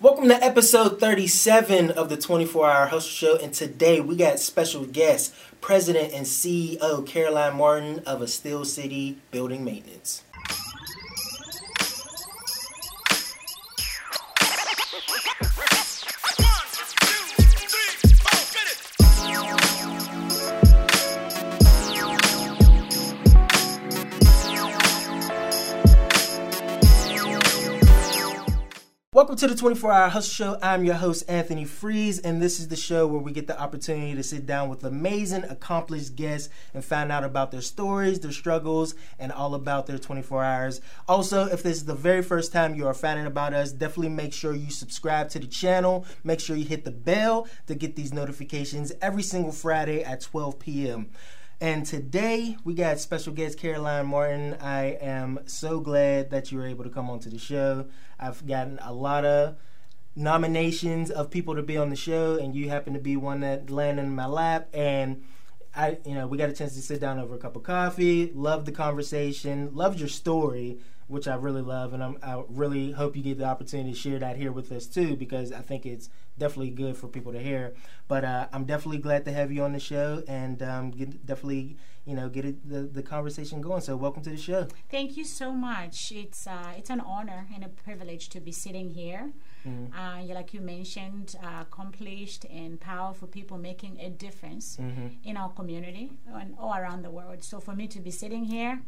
[0.00, 3.36] Welcome to episode 37 of the 24 Hour Hustle Show.
[3.38, 9.18] And today we got special guest, President and CEO Caroline Martin of A Steel City
[9.32, 10.22] Building Maintenance.
[29.18, 30.58] Welcome to the 24 Hour Hustle Show.
[30.62, 34.14] I'm your host, Anthony Freeze, and this is the show where we get the opportunity
[34.14, 38.94] to sit down with amazing, accomplished guests and find out about their stories, their struggles,
[39.18, 40.80] and all about their 24 hours.
[41.08, 44.32] Also, if this is the very first time you are finding about us, definitely make
[44.32, 46.06] sure you subscribe to the channel.
[46.22, 50.60] Make sure you hit the bell to get these notifications every single Friday at 12
[50.60, 51.10] p.m.
[51.60, 54.54] And today we got special guest Caroline Martin.
[54.60, 57.86] I am so glad that you were able to come onto the show.
[58.16, 59.56] I've gotten a lot of
[60.14, 63.70] nominations of people to be on the show, and you happen to be one that
[63.70, 64.68] landed in my lap.
[64.72, 65.24] And
[65.74, 68.30] I, you know, we got a chance to sit down over a cup of coffee.
[68.32, 69.74] Loved the conversation.
[69.74, 70.78] Loved your story
[71.08, 74.18] which I really love, and I'm, i really hope you get the opportunity to share
[74.18, 77.74] that here with us too, because I think it's definitely good for people to hear.
[78.06, 81.76] But uh, I'm definitely glad to have you on the show, and um, get, definitely
[82.04, 83.82] you know get it, the the conversation going.
[83.82, 84.68] So welcome to the show.
[84.90, 86.12] Thank you so much.
[86.12, 89.32] It's uh, it's an honor and a privilege to be sitting here.
[89.66, 89.98] Mm-hmm.
[89.98, 95.08] Uh, like you mentioned, uh, accomplished and powerful people making a difference mm-hmm.
[95.24, 97.42] in our community and all around the world.
[97.42, 98.82] So for me to be sitting here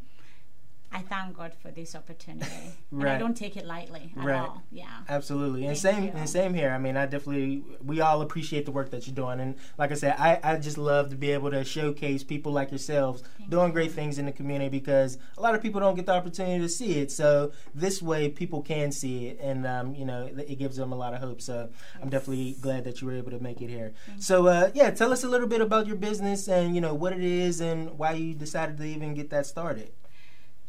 [0.93, 2.51] I thank God for this opportunity.
[2.91, 3.07] right.
[3.07, 4.41] And I don't take it lightly at right.
[4.41, 4.63] all.
[4.73, 4.89] Yeah.
[5.09, 5.67] Absolutely.
[5.67, 6.13] And Thank same you.
[6.15, 6.71] and same here.
[6.71, 9.39] I mean, I definitely we all appreciate the work that you're doing.
[9.39, 12.71] And like I said, I, I just love to be able to showcase people like
[12.71, 13.73] yourselves Thank doing you.
[13.73, 16.69] great things in the community because a lot of people don't get the opportunity to
[16.69, 17.13] see it.
[17.13, 20.97] So this way people can see it and um, you know, it gives them a
[20.97, 21.41] lot of hope.
[21.41, 22.03] So yes.
[22.03, 23.93] I'm definitely glad that you were able to make it here.
[24.07, 26.95] Thank so uh, yeah, tell us a little bit about your business and you know
[26.95, 29.93] what it is and why you decided to even get that started.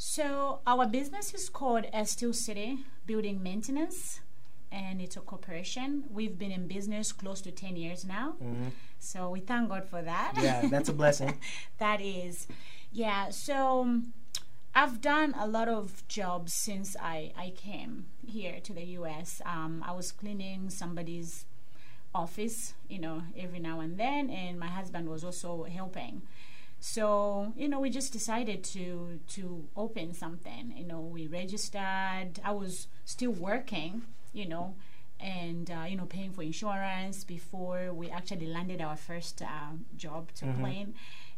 [0.03, 4.21] So our business is called Steel City Building Maintenance,
[4.71, 6.05] and it's a corporation.
[6.09, 8.69] We've been in business close to ten years now, mm-hmm.
[8.97, 10.33] so we thank God for that.
[10.41, 11.37] Yeah, that's a blessing.
[11.77, 12.47] that is,
[12.91, 13.29] yeah.
[13.29, 14.01] So.
[14.73, 19.41] I've done a lot of jobs since I, I came here to the US.
[19.45, 21.43] Um, I was cleaning somebody's
[22.15, 26.21] office, you know, every now and then, and my husband was also helping.
[26.81, 30.73] So you know, we just decided to to open something.
[30.75, 32.41] You know, we registered.
[32.43, 34.01] I was still working.
[34.33, 34.75] You know,
[35.19, 40.31] and uh, you know, paying for insurance before we actually landed our first uh, job
[40.35, 40.61] to mm-hmm.
[40.61, 40.93] clean.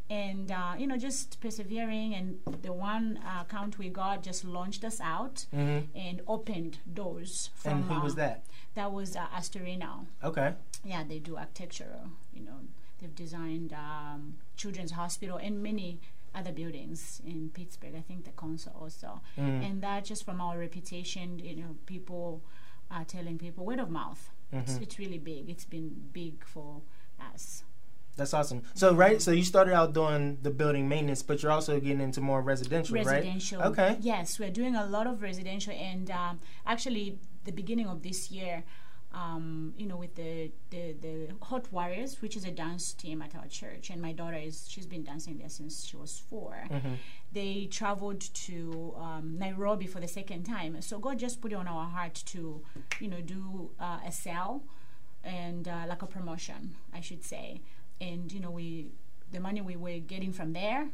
[0.10, 5.02] And uh, you know, just persevering, and the one account we got just launched us
[5.02, 5.98] out mm-hmm.
[5.98, 7.50] and opened doors.
[7.56, 8.46] From, and who was uh, that?
[8.76, 10.06] That was uh, Astorino.
[10.24, 10.54] Okay.
[10.86, 12.00] Yeah, they do architecture.
[12.34, 12.60] You know,
[13.04, 16.00] they've designed um, Children's Hospital and many
[16.34, 17.94] other buildings in Pittsburgh.
[17.96, 19.64] I think the council also, mm.
[19.64, 22.42] and that just from our reputation, you know, people
[22.90, 24.32] are telling people word of mouth.
[24.52, 24.62] Mm-hmm.
[24.62, 25.50] It's, it's really big.
[25.50, 26.82] It's been big for
[27.34, 27.64] us.
[28.16, 28.62] That's awesome.
[28.76, 32.22] So right, so you started out doing the building maintenance, but you're also getting into
[32.22, 33.68] more residential, residential right?
[33.68, 33.98] Okay.
[34.02, 38.64] Yes, we're doing a lot of residential, and um, actually, the beginning of this year,
[39.14, 43.36] um, you know, with the, the, the Hot Warriors, which is a dance team at
[43.36, 46.94] our church, and my daughter is she's been dancing there since she was 4 mm-hmm.
[47.32, 51.68] They traveled to um, Nairobi for the second time, so God just put it on
[51.68, 52.62] our heart to,
[53.00, 54.64] you know, do uh, a sale
[55.24, 57.62] and uh, like a promotion, I should say,
[58.00, 58.92] and you know, we
[59.32, 60.90] the money we were getting from there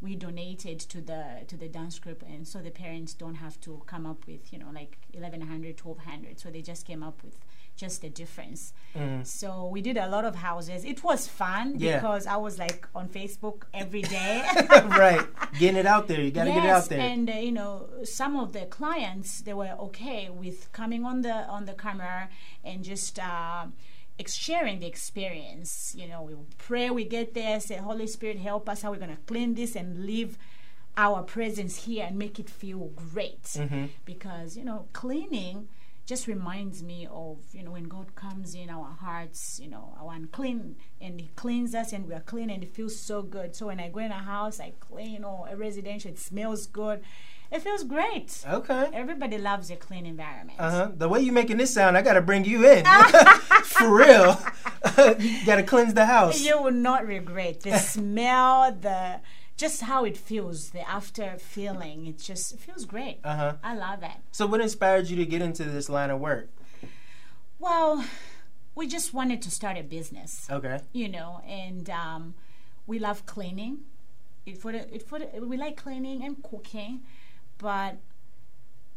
[0.00, 2.22] we donated to the to the dance group.
[2.22, 6.38] And so the parents don't have to come up with you know like 1100 1200
[6.38, 7.38] so they just came up with
[7.76, 8.72] just the difference.
[8.96, 9.24] Mm.
[9.24, 10.84] so we did a lot of houses.
[10.84, 11.96] It was fun yeah.
[11.96, 14.44] because i was like on facebook every day.
[14.88, 15.24] Right.
[15.58, 16.20] Getting it out there.
[16.20, 17.00] You got to yes, get it out there.
[17.00, 21.32] and uh, you know some of the clients they were okay with coming on the
[21.32, 22.28] on the camera
[22.64, 23.66] and just uh,
[24.26, 25.94] sharing the experience.
[25.96, 28.82] You know, we pray, we get there, say, Holy Spirit, help us.
[28.82, 30.36] How we're going to clean this and leave
[30.96, 33.42] our presence here and make it feel great.
[33.44, 33.86] Mm-hmm.
[34.04, 35.68] Because, you know, cleaning
[36.06, 40.14] just reminds me of, you know, when God comes in our hearts, you know, our
[40.14, 43.54] unclean and He cleans us and we are clean and it feels so good.
[43.54, 47.02] So when I go in a house, I clean or a residential, it smells good
[47.50, 48.44] it feels great.
[48.46, 48.90] Okay.
[48.92, 50.60] Everybody loves a clean environment.
[50.60, 50.90] Uh huh.
[50.94, 52.84] The way you're making this sound, I got to bring you in.
[53.64, 54.38] For real.
[55.18, 56.40] you got to cleanse the house.
[56.40, 59.20] You will not regret the smell, the
[59.58, 62.06] just how it feels, the after feeling.
[62.06, 63.18] It just it feels great.
[63.22, 63.52] Uh huh.
[63.62, 64.16] I love it.
[64.32, 66.48] So, what inspired you to get into this line of work?
[67.58, 68.04] Well,
[68.74, 70.46] we just wanted to start a business.
[70.48, 70.78] Okay.
[70.92, 72.34] You know, and um,
[72.86, 73.80] we love cleaning.
[74.46, 77.02] It for the, it for the, we like cleaning and cooking,
[77.58, 77.96] but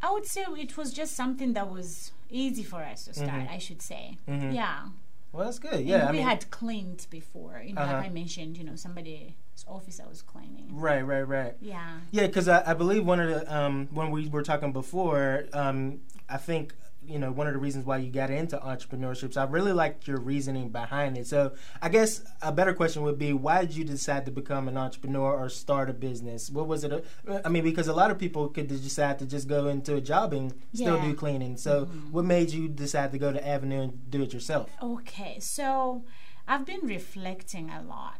[0.00, 3.48] I would say it was just something that was easy for us to start.
[3.50, 4.86] I should say, yeah.
[5.32, 5.74] Well, that's good.
[5.74, 6.08] And Yeah.
[6.08, 7.62] I we mean, had cleaned before.
[7.64, 7.92] You know, Uh-huh.
[7.94, 9.32] like I mentioned, you know, somebody's
[9.66, 10.68] office I was cleaning.
[10.72, 11.54] right, right, right.
[11.60, 12.00] Yeah.
[12.10, 16.00] Yeah, because I, I believe one of the um, when we were talking before, um,
[16.28, 16.74] I think
[17.06, 19.34] you know one of the reasons why you got into entrepreneurship.
[19.34, 21.26] So I really liked your reasoning behind it.
[21.26, 24.76] So I guess a better question would be, why did you decide to become an
[24.76, 26.48] entrepreneur or start a business?
[26.50, 26.92] What was it?
[26.92, 30.00] uh, I mean, because a lot of people could decide to just go into a
[30.00, 31.02] job and still Yeah.
[31.08, 31.56] do cleaning.
[31.56, 34.70] So what made you decide to go to Avenue and do it yourself?
[34.82, 36.04] Okay, so
[36.46, 38.18] I've been reflecting a lot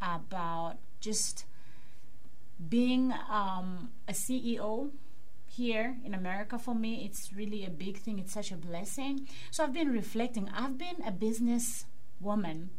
[0.00, 1.44] about just
[2.68, 4.90] being um, a CEO
[5.56, 7.04] here in America for me.
[7.04, 9.26] It's really a big thing, it's such a blessing.
[9.50, 10.48] So I've been reflecting.
[10.54, 11.84] I've been a business
[12.20, 12.70] woman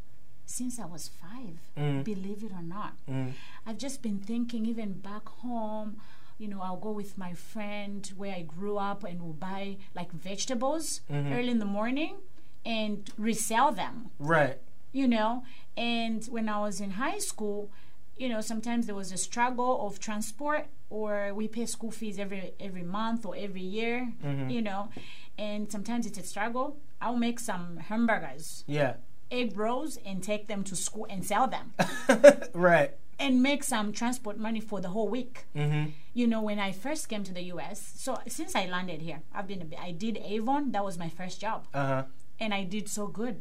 [0.45, 2.03] since I was five, Mm.
[2.03, 2.93] believe it or not.
[3.09, 3.31] Mm.
[3.65, 5.97] I've just been thinking, even back home,
[6.37, 10.11] you know, I'll go with my friend where I grew up and we'll buy like
[10.11, 11.33] vegetables Mm-hmm.
[11.33, 12.15] early in the morning
[12.65, 14.57] and resell them, Right.
[14.91, 15.43] you know.
[15.77, 17.69] And when I was in high school,
[18.17, 20.67] you know, sometimes there was a struggle of transport
[20.99, 24.49] or we pay school fees every every month or every year, Mm-hmm.
[24.55, 24.81] you know.
[25.47, 26.67] And sometimes it's a struggle.
[27.01, 28.93] I'll make some hamburgers, Yeah.
[29.39, 31.65] egg rolls, and take them to school and sell them
[32.69, 32.91] right.
[33.19, 35.35] and make some transport money for the whole week.
[35.55, 35.85] Mm-hmm.
[36.19, 39.47] You know, when I first came to the U.S., so since I landed here, I've
[39.47, 40.71] been, a I did Avon.
[40.71, 42.03] That was my first job, Uh huh.
[42.39, 43.39] and I did so good.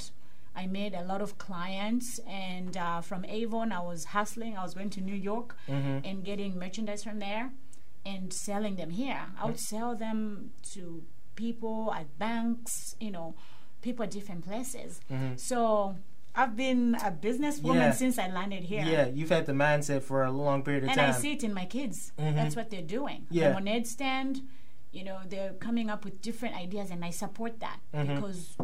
[0.55, 4.57] I made a lot of clients, and uh, from Avon, I was hustling.
[4.57, 6.05] I was going to New York Mm-hmm.
[6.05, 7.53] and getting merchandise from there
[8.05, 9.21] and selling them here.
[9.41, 11.05] I would sell them to
[11.37, 13.35] people at banks, you know,
[13.81, 15.01] people at different places.
[15.37, 15.97] So
[16.35, 17.93] I've been a businesswoman Yeah.
[17.93, 18.85] since I landed here.
[18.85, 21.09] Yeah, you've had the mindset for a long period of And time.
[21.09, 22.13] And I see it in my kids.
[22.19, 23.27] That's what they're doing.
[23.31, 23.49] Yeah.
[23.53, 24.43] The Moned stand,
[24.93, 28.57] you know, they're coming up with different ideas, and I support that because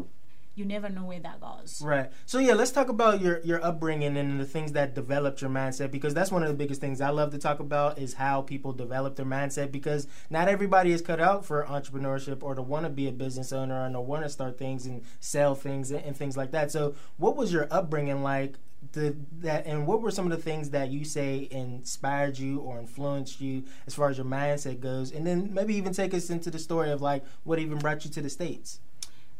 [0.55, 1.81] you never know where that goes.
[1.81, 2.11] Right.
[2.25, 5.89] So yeah, let's talk about your your upbringing and the things that developed your mindset
[5.89, 8.73] because that's one of the biggest things I love to talk about is how people
[8.73, 12.89] develop their mindset because not everybody is cut out for entrepreneurship or to want to
[12.89, 16.17] be a business owner and to want to start things and sell things and, and
[16.17, 16.71] things like that.
[16.71, 18.55] So what was your upbringing like?
[18.93, 22.79] The, that and what were some of the things that you say inspired you or
[22.79, 26.49] influenced you as far as your mindset goes and then maybe even take us into
[26.49, 28.79] the story of like what even brought you to the states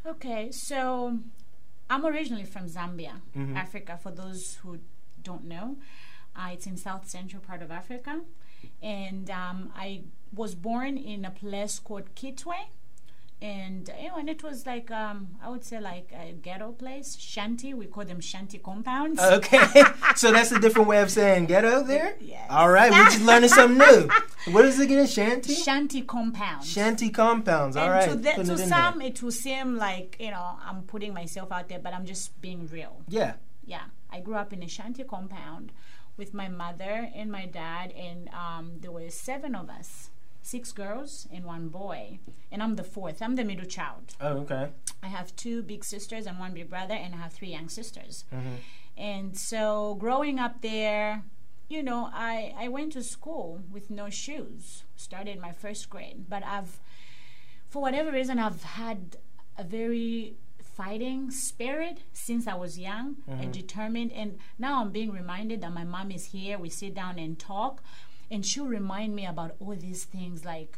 [0.05, 1.17] Okay, so
[1.89, 3.55] I'm originally from Zambia, Mhm.
[3.55, 3.97] Africa.
[4.01, 4.79] For those who
[5.21, 5.77] don't know,
[6.35, 8.21] uh, it's in South Central part of Africa,
[8.81, 10.03] and um, I
[10.33, 12.55] was born in a place called Kitwe,
[13.41, 17.17] and you know, and it was like um, I would say like a ghetto place,
[17.17, 17.73] shanty.
[17.73, 19.21] We call them shanty compounds.
[19.21, 19.65] Okay,
[20.15, 22.15] so that's a different way of saying ghetto there.
[22.19, 22.47] Yes.
[22.49, 24.09] All right, we're just learning something new.
[24.53, 25.05] What is it again?
[25.05, 25.53] Shanty.
[25.53, 26.67] Shanty compounds.
[26.67, 27.75] Shanty compounds.
[27.75, 28.09] All and right.
[28.09, 29.07] to, the, to it some, there.
[29.09, 32.67] it will seem like you know I'm putting myself out there, but I'm just being
[32.67, 33.01] real.
[33.07, 33.33] Yeah.
[33.65, 35.71] yeah, I grew up in a shanty compound
[36.17, 40.09] with my mother and my dad, and um, there were seven of us,
[40.53, 42.19] six girls and one boy,
[42.51, 43.17] and I'm the fourth.
[43.21, 44.05] I'm the middle child.
[44.19, 44.65] Oh, okay.
[45.07, 48.25] I have two big sisters and one big brother, and I have three young sisters.
[48.31, 48.57] Mhm.
[48.97, 51.23] And so, growing up there,
[51.75, 52.01] you know,
[52.31, 54.83] I I went to school with no shoes.
[54.95, 56.73] Started my first grade, but I've,
[57.71, 58.99] for whatever reason, I've had
[59.57, 60.35] a very
[60.79, 64.11] fighting spirit since I was young and determined.
[64.13, 66.57] And now I'm being reminded that my mom is here.
[66.57, 67.83] We sit down and talk,
[68.31, 70.45] and she'll remind me about all these things.
[70.45, 70.77] Like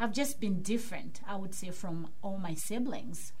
[0.00, 3.32] I've just been different, I would say, from all my siblings.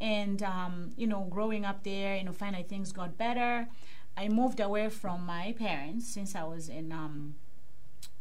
[0.00, 3.68] And um, you know, growing up there, you know, finally things got better.
[4.16, 7.34] I moved away from my parents since I was in um,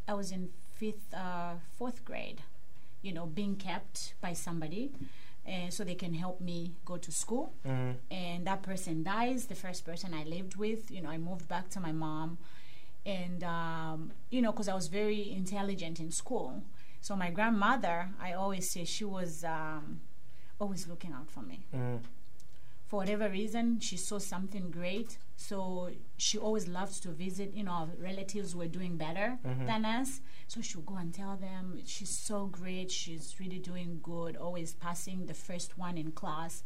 [0.08, 2.42] I was in fifth, uh, fourth grade.
[3.02, 4.92] You know, being kept by somebody,
[5.46, 7.54] and so they can help me go to school.
[7.66, 7.96] Mhm.
[8.12, 9.46] And that person dies.
[9.48, 12.38] The first person I lived with, you know, I moved back to my mom,
[13.10, 16.64] and um, you know, because I was very intelligent in school.
[17.02, 17.98] So my grandmother,
[18.28, 20.02] I always say she was um,
[20.60, 22.00] always looking out for me Mhm.
[22.90, 25.10] for whatever reason, she saw something great.
[25.50, 29.28] So she always loved to visit, you know, our relatives were doing better
[29.70, 30.10] than us.
[30.52, 35.28] So she'll go and tell them, she's so great, she's really doing good, always passing
[35.28, 36.64] the first one in class.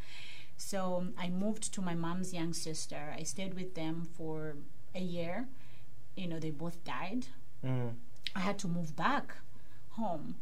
[0.57, 3.01] So um, I moved to my mom's young sister.
[3.19, 4.55] I stayed with them for
[4.95, 5.35] a year.
[6.15, 7.27] You know, they both died.
[7.63, 7.95] Mhm.
[8.35, 9.35] I had to move back
[9.91, 10.35] home.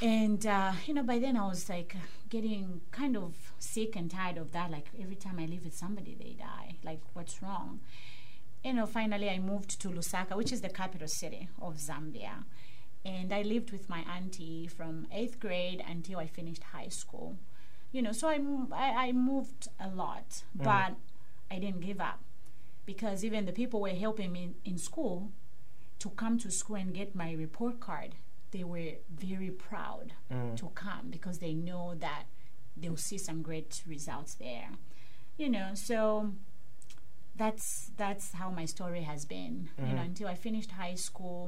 [0.00, 1.96] And, uh, you know, by then I was like
[2.28, 4.70] getting kind of sick and tired of that.
[4.70, 6.76] Like every time I live with somebody, they die.
[6.84, 7.80] Like what's wrong?
[8.64, 12.44] You know, finally I moved to Lusaka, which is the capital city of Zambia.
[13.04, 17.36] And I lived with my auntie from eighth grade until I finished high school.
[17.90, 18.38] You know, so I,
[18.72, 20.94] I, I moved a lot, but
[21.50, 22.20] I didn't give up
[22.88, 25.30] because even the people were helping me in school
[25.98, 28.14] to come to school and get my report card
[28.50, 30.06] they were very proud
[30.56, 32.24] to come because they know that
[32.80, 34.70] they'll see some great results there.
[35.36, 36.32] You know so
[37.36, 39.68] that's that's how my story has been.
[39.78, 41.42] You know until i finished high school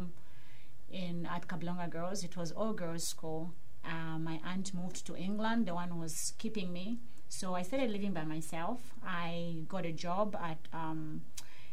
[0.90, 3.42] in at Kabulonga girls it was all girls school.
[3.82, 6.98] Uh, my aunt moved to england the one who was keeping me.
[7.28, 8.78] So i started living by myself.
[9.02, 11.22] I got a job at um,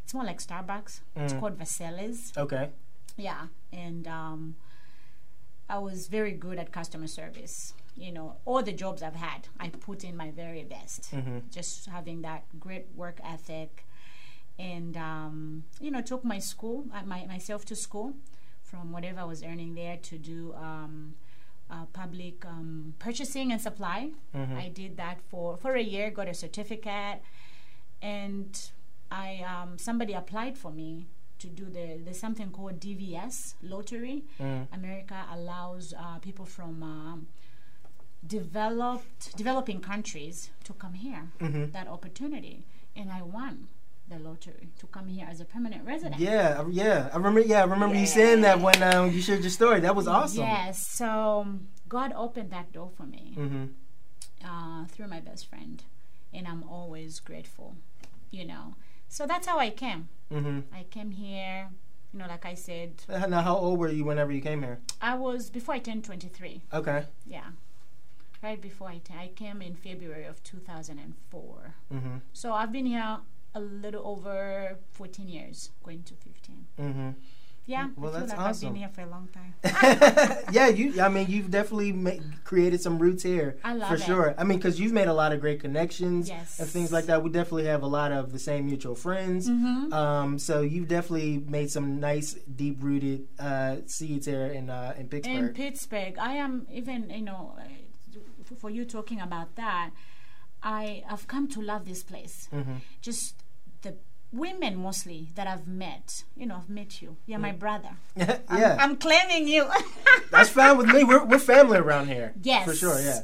[0.08, 1.40] it's more like starbucks it's Mm.
[1.40, 2.70] called vaselis Okay.
[3.18, 3.42] yeah
[3.84, 4.56] and um,
[5.68, 9.68] i was very good at customer service you know all the jobs i've had i
[9.68, 11.38] put in my very best Mm-hmm.
[11.50, 13.84] just having that great work ethic
[14.58, 18.14] and um, you know took my school uh, my, myself to school
[18.62, 21.14] from whatever i was earning there to do um,
[21.70, 24.00] uh, public um, purchasing and supply
[24.34, 24.56] Mm-hmm.
[24.56, 27.20] i did that for for a year got a certificate
[28.00, 28.70] and
[29.10, 31.06] I um, somebody applied for me
[31.38, 34.24] to do the there's something called DVS lottery.
[34.40, 34.66] Mm.
[34.72, 37.26] America allows uh, people from um,
[38.26, 41.30] developed developing countries to come here.
[41.40, 41.72] Mhm.
[41.72, 42.64] That opportunity,
[42.96, 43.68] and I won
[44.08, 46.20] the lottery to come here as a permanent resident.
[46.20, 47.10] Yeah, yeah.
[47.12, 47.40] I remember.
[47.40, 49.80] Yeah, I remember you saying that when um, you shared your story.
[49.80, 50.40] That was awesome.
[50.44, 50.84] Yes.
[50.86, 53.64] So um, God opened that door for me Mm-hmm.
[54.44, 55.82] uh, through my best friend,
[56.32, 57.76] and I'm always grateful.
[58.30, 58.74] You know.
[59.08, 60.08] So that's how I came.
[60.32, 60.60] Mm-hmm.
[60.74, 61.70] I came here,
[62.12, 64.78] you know, like I said, Now, how old were you whenever you came here?
[65.00, 66.62] I was before I turned 23.
[66.72, 67.04] Okay.
[67.26, 67.46] Yeah.
[68.42, 71.74] Right before I, t- I came in February of 2004.
[71.92, 72.08] Mm-hmm.
[72.32, 73.18] So I've been here
[73.54, 76.66] a little over 14 years, going to 15.
[76.78, 77.10] Mm-hmm.
[77.68, 78.68] Yeah, Well, I that's like awesome.
[78.68, 79.52] I've been here for a long time.
[80.52, 81.02] yeah, you.
[81.02, 84.02] I mean, you've definitely ma- created some roots here I love for it.
[84.02, 84.34] sure.
[84.38, 86.58] I mean, because you've made a lot of great connections Yes.
[86.58, 87.22] and things like that.
[87.22, 89.50] We definitely have a lot of the same mutual friends.
[89.50, 89.92] Mm-hmm.
[89.92, 95.02] Um, so you've definitely made some nice, deep rooted uh, seeds here in uh, in
[95.02, 95.54] In Pittsburgh.
[95.54, 99.90] Pittsburgh, I am even, you know, uh, for you talking about that,
[100.62, 102.48] I have come to love this place.
[102.50, 102.76] mm-hmm.
[103.02, 103.34] Just
[104.32, 106.24] women mostly that I've met.
[106.36, 107.16] You know, I've met you.
[107.26, 107.90] You're my brother.
[108.16, 109.66] yeah, I'm, I'm claiming you.
[110.30, 111.04] that's fine with me.
[111.04, 112.32] We're we're family around here.
[112.42, 112.64] Yes.
[112.66, 113.00] for sure.
[113.00, 113.20] Yeah.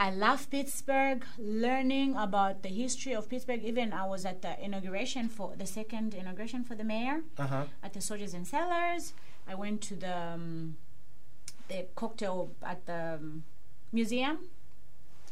[0.00, 3.64] I love Pittsburgh, learning about the history of Pittsburgh.
[3.64, 7.64] Even I was at the inauguration for the second inauguration for the mayor Uh huh.
[7.82, 9.12] at the Soldiers and Sailors.
[9.48, 10.76] I went to the um,
[11.68, 13.44] the cocktail at the um,
[13.92, 14.38] museum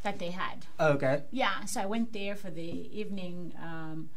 [0.03, 0.67] that they had.
[0.81, 1.23] Okay.
[1.31, 4.11] Yeah, so I went there for the evening um,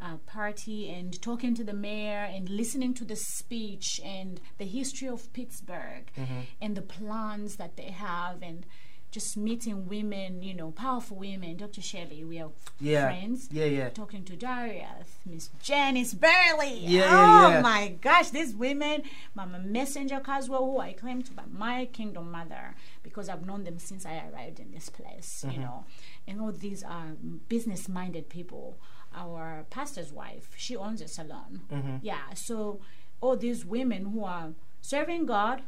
[0.00, 5.08] uh, party and talking to the mayor and listening to the speech and the history
[5.08, 6.40] of Pittsburgh Mm-hmm.
[6.60, 8.64] and the plans that they have and
[9.10, 11.56] just meeting women, you know, powerful women.
[11.56, 11.80] Dr.
[11.80, 13.06] Shelley, we are Yeah.
[13.06, 13.48] friends.
[13.50, 13.64] Yeah.
[13.64, 13.88] Yeah.
[13.88, 16.78] Talking to Darius, Miss Janice Burley.
[16.80, 17.60] Yeah, oh yeah, yeah.
[17.62, 19.02] my gosh, these women,
[19.34, 23.78] Mama Messenger Caswell, who I claim to be my kingdom mother because I've known them
[23.78, 25.54] since I arrived in this place, Mm-hmm.
[25.54, 25.84] you know.
[26.26, 27.16] And all these are
[27.48, 28.78] business minded people.
[29.14, 31.62] Our pastor's wife, she owns a salon.
[31.72, 31.96] Mm-hmm.
[32.02, 32.80] Yeah, so
[33.20, 34.50] all these women who are
[34.80, 35.62] serving God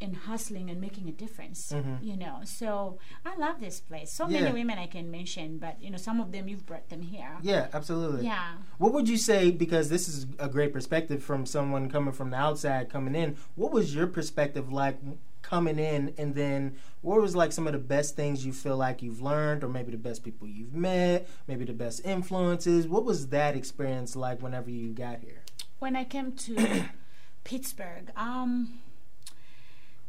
[0.00, 2.38] and hustling and making a difference, you know.
[2.44, 4.12] So I love this place.
[4.12, 4.34] So Mm-hmm.
[4.34, 4.40] Yeah.
[4.42, 7.36] many women I can mention, but you know, some of them you've brought them here.
[7.42, 7.66] Yeah.
[7.72, 8.24] Absolutely.
[8.24, 8.52] Yeah.
[8.78, 12.36] What would you say, because this is a great perspective from someone coming from the
[12.36, 14.98] outside coming in, what was your perspective like
[15.48, 19.02] coming in and then what was like some of the best things you feel like
[19.02, 22.86] you've learned or maybe the best people you've met, maybe the best influences?
[22.86, 25.42] What was that experience like whenever you got here?
[25.78, 26.84] when I came to
[27.44, 28.80] Pittsburgh, um,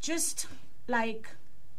[0.02, 0.48] just
[0.88, 1.30] like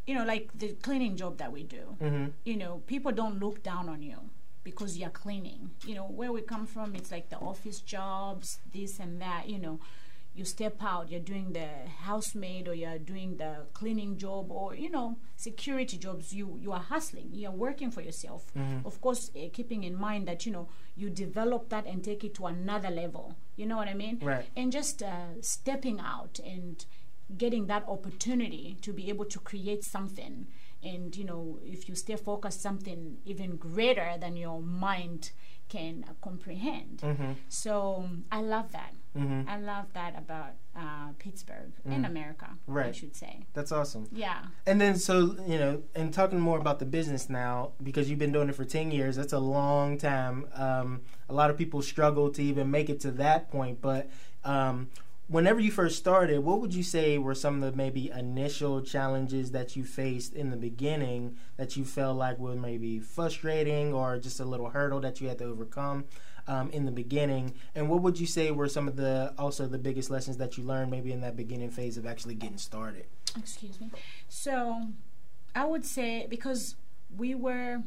[0.07, 1.95] you know, like the cleaning job that we do.
[2.01, 2.25] Mm-hmm.
[2.43, 4.17] You know, people don't look down on you
[4.63, 5.71] because you're cleaning.
[5.85, 9.47] You know, where we come from, it's like the office jobs, this and that.
[9.47, 9.79] You know,
[10.33, 11.67] you step out, you're doing the
[12.03, 16.33] housemaid or you're doing the cleaning job or you know security jobs.
[16.33, 17.29] You you are hustling.
[17.33, 18.51] You're working for yourself.
[18.85, 22.33] Of course, uh, keeping in mind that you know you develop that and take it
[22.35, 23.35] to another level.
[23.55, 24.19] You know what I mean?
[24.21, 24.45] Right.
[24.55, 26.85] And just uh, stepping out and
[27.37, 30.47] getting that opportunity to be able to create something
[30.83, 35.31] and you know if you stay focused something even greater than your mind
[35.69, 37.31] can uh, comprehend Mm-hmm.
[37.47, 39.49] so i love that Mm-hmm.
[39.49, 44.07] i love that about uh, pittsburgh in america Right, i should say That's awesome.
[44.13, 48.19] yeah And then, so you know, and talking more about the business now, because you've
[48.19, 49.17] been doing it for ten years.
[49.17, 50.47] That's a long time.
[50.53, 53.81] Um, a lot of people struggle to even make it to that point.
[53.81, 54.09] But
[54.45, 54.87] um,
[55.27, 59.51] whenever you first started, what would you say were some of the maybe initial challenges
[59.51, 64.39] that you faced in the beginning that you felt like were maybe frustrating or just
[64.39, 66.05] a little hurdle that you had to overcome?
[66.47, 69.77] Um, in the beginning, and what would you say were some of the also the
[69.77, 73.05] biggest lessons that you learned maybe in that beginning phase of actually getting started?
[73.39, 73.89] excuse me
[74.27, 74.81] so
[75.55, 76.75] i would say because
[77.17, 77.81] we were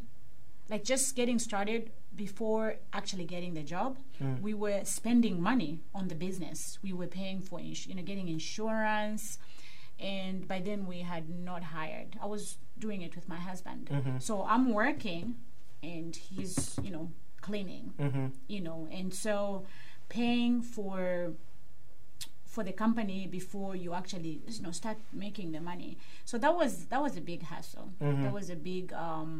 [0.70, 4.40] like just getting started before actually getting the job Mm.
[4.40, 8.28] we were spending money on the business we were paying for ins- you know getting
[8.28, 9.38] insurance
[9.98, 14.22] and by then we had not hired i was doing it with my husband Mhm.
[14.22, 15.34] so i'm working
[15.82, 17.10] and he's you know
[17.48, 18.26] cleaning Mm-hmm.
[18.54, 19.34] you know and so
[20.08, 21.32] paying for
[22.54, 25.92] for the company before you actually you know start making the money
[26.24, 28.22] so that was that was a big hassle Mhm.
[28.24, 29.30] that was a big um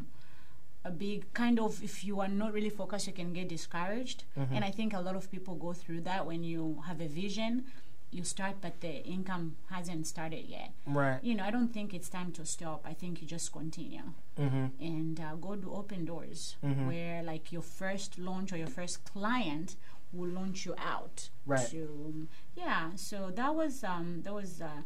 [0.84, 4.48] a big kind of if you are not really focused you can get discouraged Mhm.
[4.54, 7.52] and i think a lot of people go through that when you have a vision
[8.14, 11.18] you start but the income hasn't started yet Right.
[11.22, 14.06] you know i don't think it's time to stop i think you just continue
[14.38, 14.66] Mm-hmm.
[14.80, 16.86] and uh, go to open doors Mhm.
[16.88, 19.76] where like your first launch or your first client
[20.12, 21.68] will launch you out Right.
[21.70, 21.82] to
[22.56, 24.82] yeah so that was um that was uh,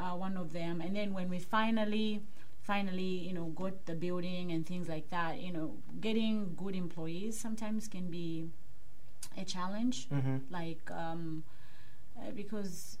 [0.00, 2.20] uh, one of them and then when we finally
[2.62, 5.66] finally you know got the building and things like that you know
[6.00, 8.48] getting good employees sometimes can be
[9.36, 10.36] a challenge Mm-hmm.
[10.50, 11.42] like um
[12.18, 12.98] uh, because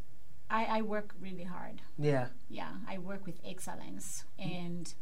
[0.50, 1.82] I, I work really hard.
[1.98, 2.28] Yeah.
[2.48, 4.24] yeah i work with excellence.
[4.38, 4.92] And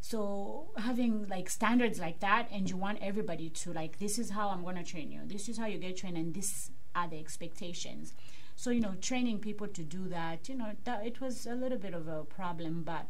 [0.00, 4.50] so having like standards like that and you want everybody to like this is how
[4.50, 7.18] i'm going to train you this is how you get trained and this are the
[7.18, 8.12] expectations.
[8.56, 11.78] So you know training people to do that you know that it was a little
[11.78, 13.06] bit of a problem but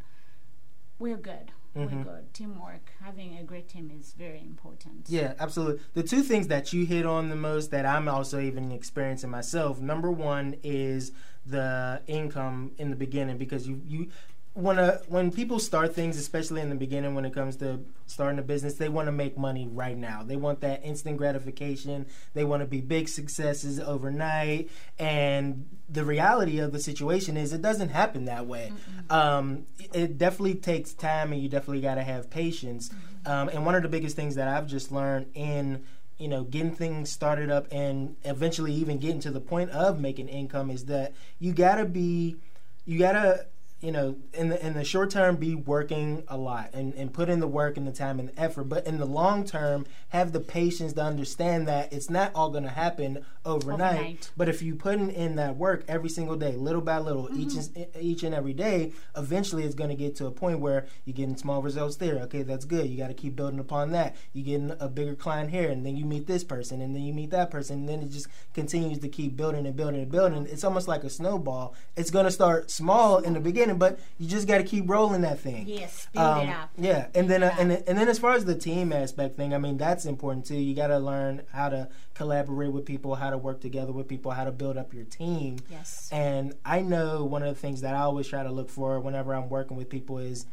[0.99, 1.97] we're good Mhm.
[1.99, 5.83] we're good teamwork having a great team is very important Yeah, absolutely.
[5.95, 9.81] The two things that you hit on the most that I'm also even experiencing myself.
[9.81, 11.13] Number one is
[11.47, 14.09] the income in the beginning because you you
[14.55, 18.39] when a when people start things, especially in the beginning, when it comes to starting
[18.39, 20.23] a business, they want to make money right now.
[20.23, 22.07] They want that instant gratification.
[22.35, 24.71] They want to be big successes overnight.
[24.99, 28.73] And the reality of the situation is, it doesn't happen that way.
[29.11, 32.91] Um, it- it definitely takes time, and you definitely got to have patience.
[33.27, 35.83] Um, and one of the biggest things that I've just learned in
[36.17, 40.29] you know getting things started up and eventually even getting to the point of making
[40.29, 42.37] income is that you gotta be
[42.85, 43.47] you gotta
[43.85, 47.29] you know in the in the short term be working a lot and, and put
[47.29, 48.65] in the work and the time and the effort.
[48.65, 52.65] But in the long term have the patience to understand that it's not all going
[52.65, 54.31] to happen overnight, Overnight.
[54.39, 57.51] but if you put in, in that work every single day little by little each
[57.51, 57.83] mm-hmm.
[57.95, 61.15] and, each and every day eventually it's going to get to a point where you're
[61.15, 62.17] getting small results there.
[62.21, 62.89] Okay that's good.
[62.89, 64.17] You got to keep building upon that.
[64.33, 67.13] You're getting a bigger client here and then you meet this person and then you
[67.13, 70.47] meet that person and then it just continues to keep building and building and building.
[70.51, 71.75] It's almost like a snowball.
[71.97, 75.23] It's going to start small in the beginning but you just got to keep rolling
[75.23, 78.09] that thing yes build um, it up Yeah, and then uh, and then- and then
[78.09, 80.57] as far as the team aspect thing, I mean that's important too.
[80.57, 84.31] You got to learn how to collaborate with people, how to work together with people,
[84.33, 85.59] how to build up your team.
[85.71, 89.01] yes And I know one of the things that I always try to look for
[89.01, 90.47] whenever I'm working with people is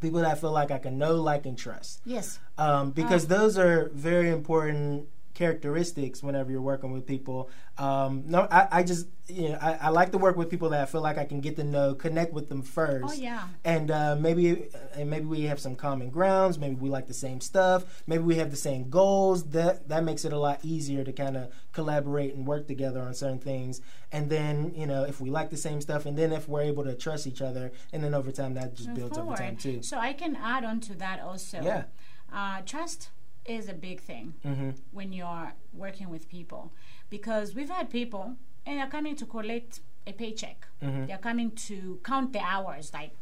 [0.00, 2.00] people that I feel like I can know, like, and trust.
[2.04, 7.50] yes Um, because those are very important characteristics whenever you're working with people.
[7.76, 10.80] Um, no, I, I just you know I, I like to work with people that
[10.80, 13.90] I feel like I can get to know, connect with them first oh yeah and
[13.90, 16.58] uh, maybe and maybe we have some common grounds.
[16.58, 18.02] Maybe we like the same stuff.
[18.06, 19.50] Maybe we have the same goals.
[19.50, 23.12] That that makes it a lot easier to kind of collaborate and work together on
[23.12, 23.82] certain things.
[24.10, 26.84] And then you know if we like the same stuff, and then if we're able
[26.84, 29.82] to trust each other, and then over time that just builds over time too.
[29.82, 31.60] So I can add on to that also.
[31.60, 31.84] Yeah.
[32.32, 33.10] Uh, trust
[33.48, 36.72] is a big thing hmm when you're working with people
[37.10, 40.66] because we've had people and they're coming to collect a paycheck.
[40.82, 41.06] Mhm.
[41.06, 43.12] They're coming to count the hours, like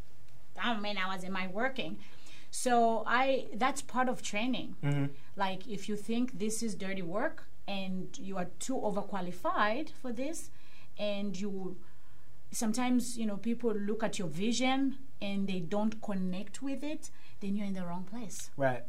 [0.55, 1.97] how many hours am I working?
[2.51, 4.75] So I that's part of training.
[4.81, 10.11] hmm Like if you think this is dirty work and you are too overqualified for
[10.13, 10.49] this,
[10.97, 11.77] and you
[12.51, 17.09] sometimes you know people look at your vision and they don't connect with it,
[17.39, 18.49] then you're in the wrong place.
[18.57, 18.83] Right.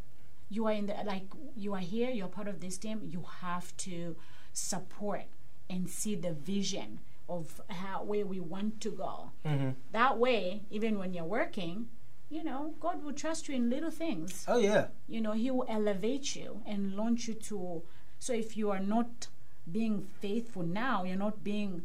[0.49, 2.11] You are in the like you are here.
[2.11, 3.01] You're part of this team.
[3.03, 4.17] You have to
[4.53, 5.25] support
[5.69, 9.31] and see the vision of how where we want to go.
[9.45, 11.89] hmm That way, even when you're working,
[12.31, 14.45] you know, God will trust you in little things.
[14.49, 14.87] Oh yeah.
[15.09, 17.83] You know, He will elevate you and launch you to.
[18.19, 19.29] So if you are not
[19.71, 21.83] being faithful now, you're not being.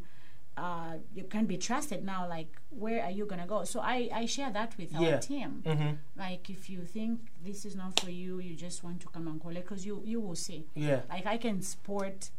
[0.58, 2.28] Uh, you can be trusted now.
[2.28, 3.64] Like, where are you gonna go?
[3.64, 5.14] So I, I share that with Yeah.
[5.16, 5.64] our team.
[5.66, 5.98] Mhm.
[6.18, 9.40] Like, if you think this is not for you, you just want to come and
[9.42, 10.68] collect, because you you will see.
[10.76, 11.02] Yeah.
[11.10, 12.32] Like, I can support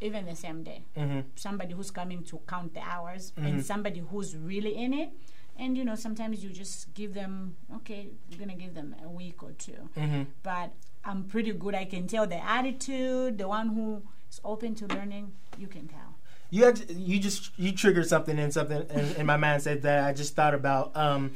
[0.00, 1.24] even the same day Mhm.
[1.36, 3.46] somebody who's coming to count the hours Mhm.
[3.46, 5.10] and somebody who's really in it.
[5.56, 9.42] And you know, sometimes you just give them, okay, you're gonna give them a week
[9.42, 9.88] or two.
[9.94, 10.26] Mhm.
[10.42, 10.72] But
[11.04, 11.74] I'm pretty good.
[11.74, 16.09] I can tell the attitude, the one who is open to learning, you can tell.
[16.50, 20.34] You you just you triggered something in something in, in my mindset that I just
[20.34, 20.96] thought about.
[20.96, 21.32] Um,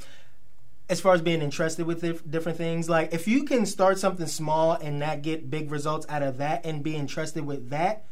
[0.89, 4.27] as far as being entrusted with dif- different things, like if you can start something
[4.27, 8.05] small and not get big results out of that, and be entrusted with that,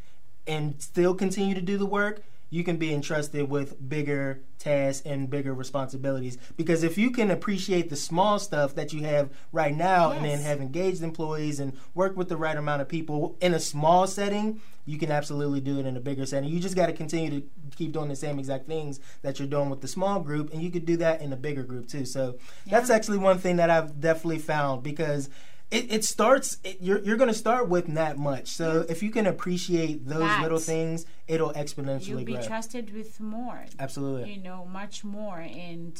[0.46, 5.30] and still continue to do the work, you can be entrusted with bigger tasks and
[5.30, 6.36] bigger responsibilities.
[6.54, 10.38] Because if you can appreciate the small stuff that you have right now, and then
[10.40, 14.60] have engaged employees and work with the right amount of people in a small setting,
[14.84, 16.50] you can absolutely do it in a bigger setting.
[16.50, 19.70] You just got to continue to keep doing the same exact things that you're doing
[19.70, 22.04] with the small group, and you could do that in a bigger group too.
[22.04, 22.36] So
[22.66, 25.30] that's actually one thing that I've definitely found because.
[25.72, 26.58] It, it starts.
[26.64, 28.48] It, you're you're going to start with not much.
[28.48, 30.42] So if you can appreciate those That.
[30.42, 32.46] little things, it'll exponentially You'll be grow.
[32.46, 34.34] trusted with more, Absolutely.
[34.34, 35.38] you know, much more.
[35.40, 35.92] And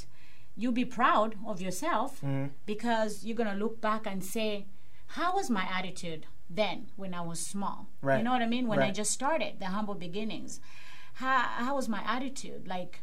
[0.57, 2.51] you'll be proud of yourself Mhm.
[2.67, 4.67] because you're gonna look back and say,
[5.19, 8.19] "How was my attitude then when I was small?" Right.
[8.19, 8.67] You know what I mean?
[8.69, 10.61] When I just started the humble beginnings,
[11.15, 12.69] how how was my attitude?
[12.69, 13.01] Like,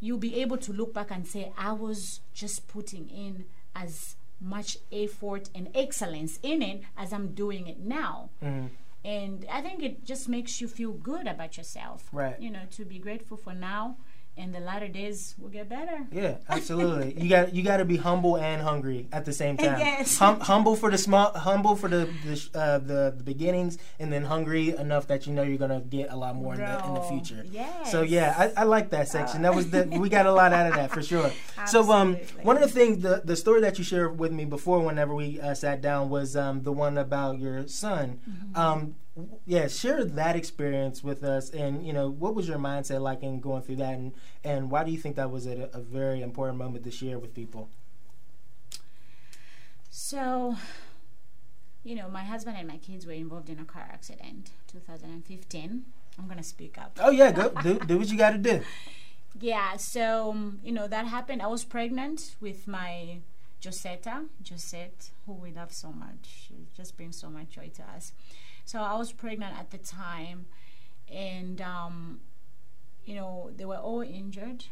[0.00, 4.78] you'll be able to look back and say, "I was just putting in as much
[4.90, 8.70] effort and excellence in it as I'm doing it now." Mhm.
[9.04, 12.08] And I think it just makes you feel good about yourself.
[12.12, 12.38] Right.
[12.40, 13.96] You know, to be grateful for now,
[14.36, 16.06] and the latter days will get better.
[16.10, 17.20] Yeah, absolutely.
[17.20, 19.78] you got you got to be humble and hungry at the same time.
[19.78, 20.18] Yes.
[20.18, 24.24] Hum, humble for the small, humble for the the, uh, the the beginnings, and then
[24.24, 27.02] hungry enough that you know you're gonna get a lot more in the in the
[27.02, 27.44] future.
[27.50, 27.90] yes.
[27.90, 29.42] So yeah, I, I like that section.
[29.42, 31.30] That was the, we got a lot out of that for sure.
[31.66, 34.80] So um, one of the things the the story that you shared with me before,
[34.80, 38.20] whenever we uh, sat down, was um the one about your son.
[38.28, 38.56] Mm-hmm.
[38.58, 38.94] Um,
[39.46, 43.40] yeah, share that experience with us, and you know what was your mindset like in
[43.40, 44.12] going through that, and
[44.44, 47.34] and why do you think that was a, a very important moment to share with
[47.34, 47.68] people?
[49.90, 50.56] So,
[51.82, 55.84] you know, my husband and my kids were involved in a car accident, 2015.
[56.18, 56.98] I'm gonna speak up.
[57.00, 58.60] Oh yeah, go do do what you got to do.
[59.38, 61.42] Yeah, so um, you know that happened.
[61.42, 63.18] I was pregnant with my
[63.60, 66.46] Josetta, Josette, who we love so much.
[66.48, 68.12] She just brings so much joy to us.
[68.64, 70.46] So I was pregnant at the time,
[71.12, 72.20] and um,
[73.04, 74.64] you know they were all injured,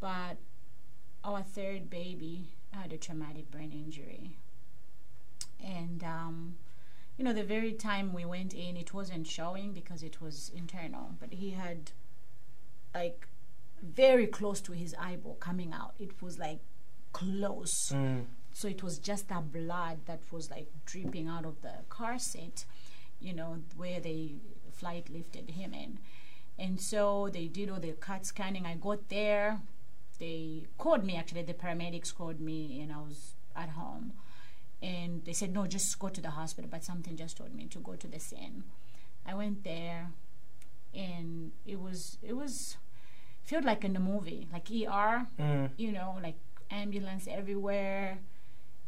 [0.00, 0.36] but
[1.24, 4.36] our third baby had a traumatic brain injury,
[5.64, 6.56] and um,
[7.16, 11.14] you know the very time we went in, it wasn't showing because it was internal,
[11.18, 11.92] but he had
[12.94, 13.26] like
[13.82, 15.94] very close to his eyeball coming out.
[15.98, 16.60] It was like
[17.16, 17.92] close.
[17.94, 22.18] Mm, So it was just that blood that was like dripping out of the car
[22.18, 22.64] seat,
[23.20, 24.20] you know, where they
[24.72, 25.98] flight lifted him in.
[26.58, 28.64] And so they did all the CAT scanning.
[28.66, 29.60] I got there.
[30.18, 34.12] They called me actually, the paramedics called me and I was at home.
[34.82, 36.68] And they said, no, just go to the hospital.
[36.70, 38.64] But something just told me to go to the scene.
[39.26, 40.10] I went there
[40.94, 42.76] and it was, it was,
[43.44, 46.34] felt like in the movie, like ER mm, you know, like
[46.70, 48.18] ambulance everywhere.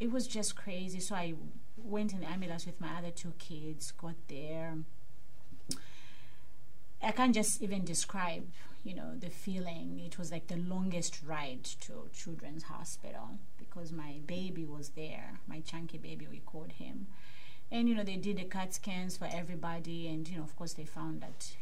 [0.01, 1.01] It was just crazy.
[1.01, 1.35] So I
[1.77, 4.77] went in the ambulance with my other two kids, got there.
[7.03, 8.47] I can't just even describe,
[8.85, 10.01] you know, the feeling.
[10.05, 15.61] It was like the longest ride to Children's Hospital because my baby was there, my
[15.61, 17.07] chunky baby, we called him.
[17.71, 20.73] And, you know, they did the CAT scans for everybody, and, you know, of course,
[20.73, 21.53] they found that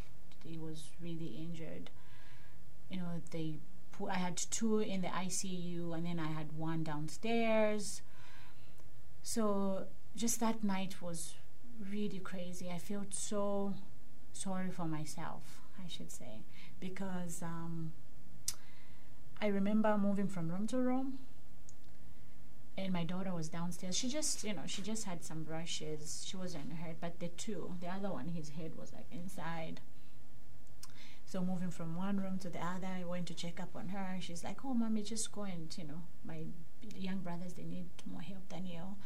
[0.44, 1.90] he was really injured.
[2.88, 3.57] You know, they
[4.11, 8.02] I had two in the ICU, and then I had one downstairs.
[9.22, 11.35] So just that night was
[11.90, 12.70] really crazy.
[12.70, 13.74] I felt so
[14.32, 16.42] sorry for myself, I should say,
[16.80, 17.92] because um,
[19.40, 21.18] I remember moving from room to room,
[22.78, 23.96] and my daughter was downstairs.
[23.96, 26.24] She just, you know, she just had some brushes.
[26.26, 29.80] She wasn't hurt, but the two, the other one, his head was like inside.
[31.26, 34.16] So moving from one room to the other, I went to check up on her.
[34.20, 36.44] She's like, "Oh, mommy, just go and you know, my
[36.96, 38.96] young brothers they need more help than you."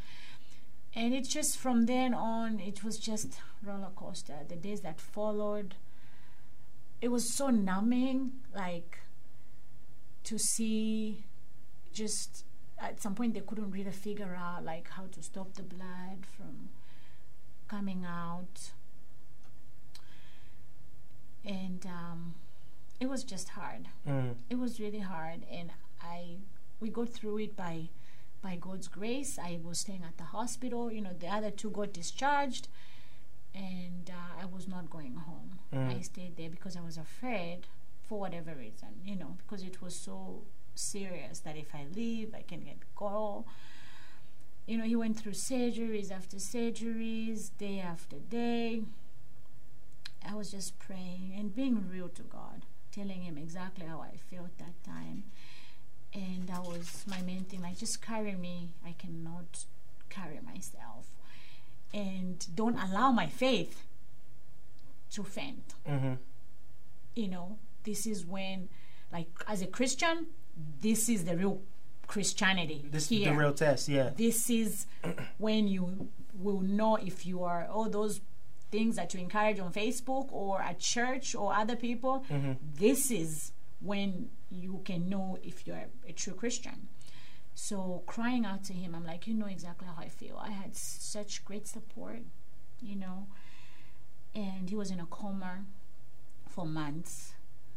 [0.95, 4.39] And it's just from then on, it was just roller coaster.
[4.49, 5.77] The days that followed,
[7.01, 8.99] it was so numbing, like
[10.25, 11.25] to see
[11.93, 12.45] just
[12.79, 16.71] at some point they couldn't really figure out like how to stop the blood from
[17.69, 18.73] coming out
[21.45, 22.35] and um,
[23.01, 23.89] it was just hard.
[24.09, 24.35] Mm.
[24.49, 25.71] it was really hard and
[26.03, 26.37] i
[26.81, 27.89] we got through it by
[28.43, 29.39] by god's grace.
[29.39, 32.69] I was staying at the hospital you know the other two got discharged
[33.55, 35.59] and uh, i was not going home.
[35.75, 35.99] Mm.
[35.99, 37.67] i stayed there because i was afraid
[38.09, 40.43] for whatever reason you know because it was so
[40.75, 43.45] serious that if i leave i can get go
[44.67, 48.83] you know he went through surgeries after surgeries day after day
[50.29, 54.57] i was just praying and being real to god telling him exactly how i felt
[54.59, 55.25] that time
[56.13, 59.65] and that was my main thing like just carry me i cannot
[60.09, 61.07] carry myself
[61.95, 63.85] and don't allow my faith
[65.13, 66.15] to faint Mm-hmm.
[67.15, 68.69] you know this is when
[69.13, 70.27] like as a christian
[70.81, 71.61] this is the real
[72.07, 73.89] christianity This here is the real test.
[73.89, 74.11] Yeah.
[74.17, 74.87] this is
[75.39, 78.21] when you will know if you are all those
[78.71, 82.25] things that you encourage on Facebook or at church or other people.
[82.29, 82.57] Mhm.
[82.75, 86.89] This is when you can know if you're a true Christian.
[87.55, 90.37] So crying out to him, I'm like, you know exactly how I feel.
[90.39, 92.23] I had such great support,
[92.81, 93.27] you know,
[94.35, 95.67] and he was in a coma
[96.49, 97.35] for months.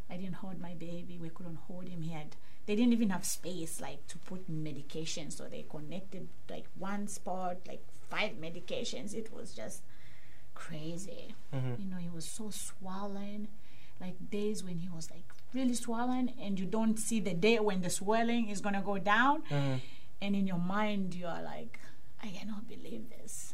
[0.09, 1.17] I didn't hold my baby.
[1.19, 2.01] We couldn't hold him.
[2.01, 2.35] He had.
[2.65, 7.57] They didn't even have space like to put medication, so they connected like one spot,
[7.67, 9.13] like five medications.
[9.13, 9.81] It was just
[10.53, 11.35] crazy.
[11.53, 11.79] Mhm.
[11.79, 13.47] You know, he was so swollen.
[14.01, 17.81] Like days when he was like really swollen, and you don't see the day when
[17.81, 19.81] the swelling is gonna go down, Mhm.
[20.21, 21.79] and in your mind you are like,
[22.21, 23.53] I cannot believe this.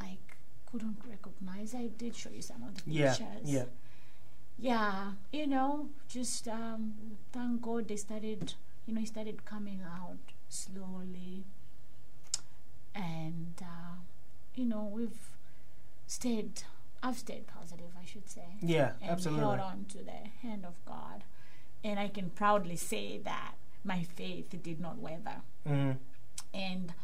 [0.00, 1.74] Like couldn't recognize.
[1.74, 3.14] I did show you some of the Yeah.
[3.16, 3.64] pictures Yeah.
[4.58, 6.94] yeah, you know, just um,
[7.32, 8.54] thank God they started,
[8.86, 11.44] you know, he started coming out slowly,
[12.94, 13.94] and uh,
[14.54, 15.30] you know, we've
[16.06, 16.62] stayed.
[17.02, 18.92] I've stayed positive, I should say, Yeah.
[19.02, 19.44] and Absolutely.
[19.44, 21.24] held on to the hand of God,
[21.84, 25.42] and I can proudly say that my faith did not waver.
[25.68, 25.92] Mm-hmm.
[26.54, 26.94] And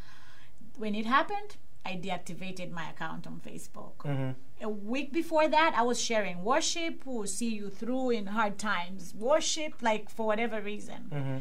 [0.77, 4.31] when it happened, I deactivated my account on Facebook Mm-hmm.
[4.61, 9.13] a week before that, I was sharing worship will see you through in hard times.
[9.15, 11.09] Worship, like for whatever reason.
[11.11, 11.37] Mm-hmm.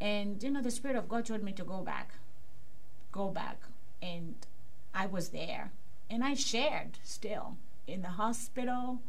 [0.00, 2.14] And you know, the Spirit of God told me to go back,
[3.10, 3.58] go back,
[4.02, 4.34] and
[4.94, 5.72] I was there,
[6.10, 9.00] and I shared still in the hospital.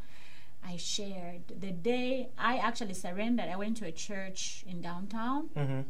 [0.66, 3.48] I shared the day I actually surrendered.
[3.50, 5.82] I went to a church in downtown, Mm-hmm.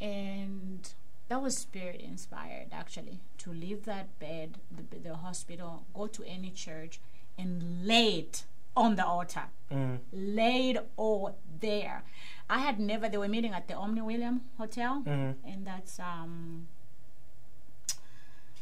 [0.00, 0.92] and
[1.28, 6.50] that was spirit inspired actually to leave that bed the, the hospital go to any
[6.50, 7.00] church
[7.38, 8.44] and lay it
[8.76, 9.96] on the altar Mm-hmm.
[10.12, 12.02] lay all there
[12.48, 15.48] i had never they were meeting at the omni william hotel Mm-hmm.
[15.48, 16.66] and that's um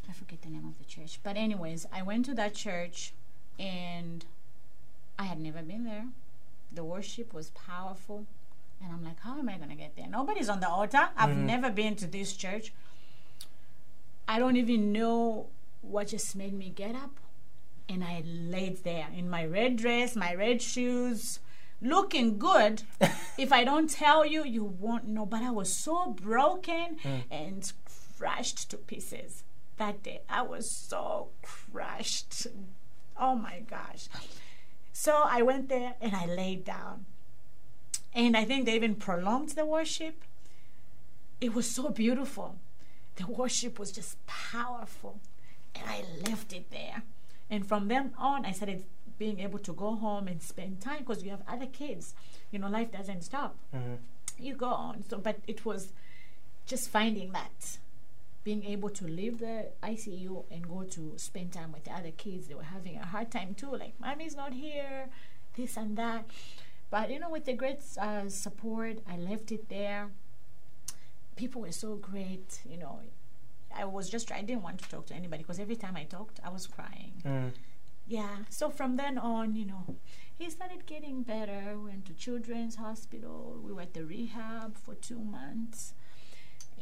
[0.09, 1.21] i forget the name of the church.
[1.23, 3.13] But anyways i went to that church
[3.59, 4.25] and
[5.19, 6.07] i had never been there.
[6.73, 8.27] The worship was powerful.
[8.83, 10.07] And i'm like how am i going to get there?
[10.09, 11.09] Nobody's on the altar.
[11.17, 11.45] I've Mhm.
[11.55, 12.73] never been to this church.
[14.27, 15.47] I don't even know
[15.81, 17.11] what just made me get up.
[17.89, 21.41] And i laid there in my red dress my red shoes
[21.81, 22.83] looking good.
[23.39, 25.25] If i don't tell you you won't know.
[25.27, 27.23] But i was so broken Mm.
[27.31, 27.73] and
[28.19, 29.45] crushed to pieces
[29.79, 30.21] that day.
[30.29, 32.47] I was so crushed.
[33.19, 34.09] Oh my gosh.
[34.93, 37.07] So i went there and i laid down.
[38.15, 40.23] And i think they even prolonged the worship.
[41.41, 42.57] It was so beautiful.
[43.17, 45.21] The worship was just powerful.
[45.75, 47.03] And i left it there.
[47.51, 48.85] And from then on i started
[49.19, 52.15] being able to go home and spend time because you have other kids.
[52.51, 53.57] You know life doesn't stop.
[53.75, 53.95] Mm-hmm.
[54.39, 55.05] you go on.
[55.09, 55.93] So but it was
[56.67, 57.79] just finding that
[58.49, 62.47] being able to leave the ICU and go to spend time with the other kids
[62.47, 65.11] they were having a hard time too like mommy's not here
[65.55, 66.25] this and that.
[66.89, 70.09] But you know with the great uh, support I left it there.
[71.37, 73.01] People were so great you know.
[73.77, 76.41] I was just I didn't want to talk to anybody because every time I talked
[76.43, 77.13] I was crying.
[77.27, 77.49] Mm-hmm.
[78.07, 79.97] yeah so from then on you know
[80.39, 81.61] he started getting better.
[81.77, 83.61] We went to children's hospital.
[83.63, 85.93] We were at the rehab for two months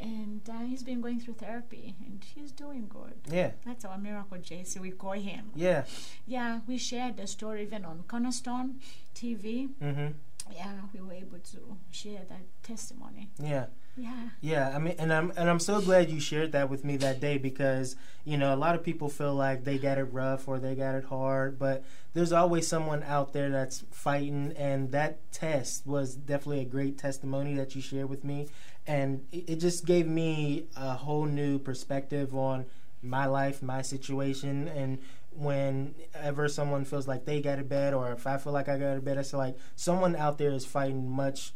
[0.00, 3.50] and uh, he's been going through therapy and he's doing good Yeah.
[3.64, 5.84] that's our miracle jc we call him Yeah.
[6.26, 8.80] yeah we shared the story even on cornerstone
[9.14, 10.08] tv Mm-hmm.
[10.52, 13.66] yeah we were able to share that testimony Yeah.
[13.96, 16.96] yeah Yeah, I mean, and I'm and I'm so glad you shared that with me
[16.98, 20.46] that day because you know a lot of people feel like they got it rough
[20.48, 21.82] or they got it hard, but
[22.12, 27.54] there's always someone out there that's fighting, and that test was definitely a great testimony
[27.54, 28.48] that you shared with me,
[28.86, 32.66] and it, just gave me a whole new perspective on
[33.02, 34.98] my life, my situation, and
[35.32, 38.96] whenever someone feels like they got a bed, or if I feel like I got
[38.96, 41.52] a bed, it's like someone out there is fighting much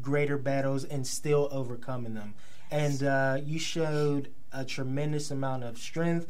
[0.00, 2.34] greater battles and still overcoming them.
[2.70, 6.26] And uh, you showed a tremendous amount of strength,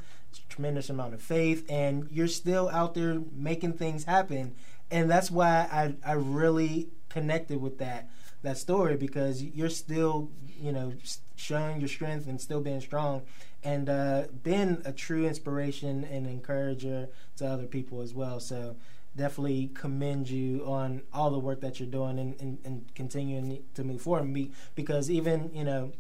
[0.49, 4.55] tremendous amount of faith, and you're still out there making things happen.
[4.91, 8.09] And that's why I, I really connected with that
[8.43, 10.93] that story because you're still you know
[11.37, 13.23] showing your strength and still being strong
[13.63, 18.39] and uh, been a true inspiration and encourager to other people as well.
[18.41, 18.77] So
[19.17, 23.85] definitely commend you on all the work that you're doing and, and, and continuing to
[23.85, 24.53] move forward.
[24.75, 25.93] Because even you know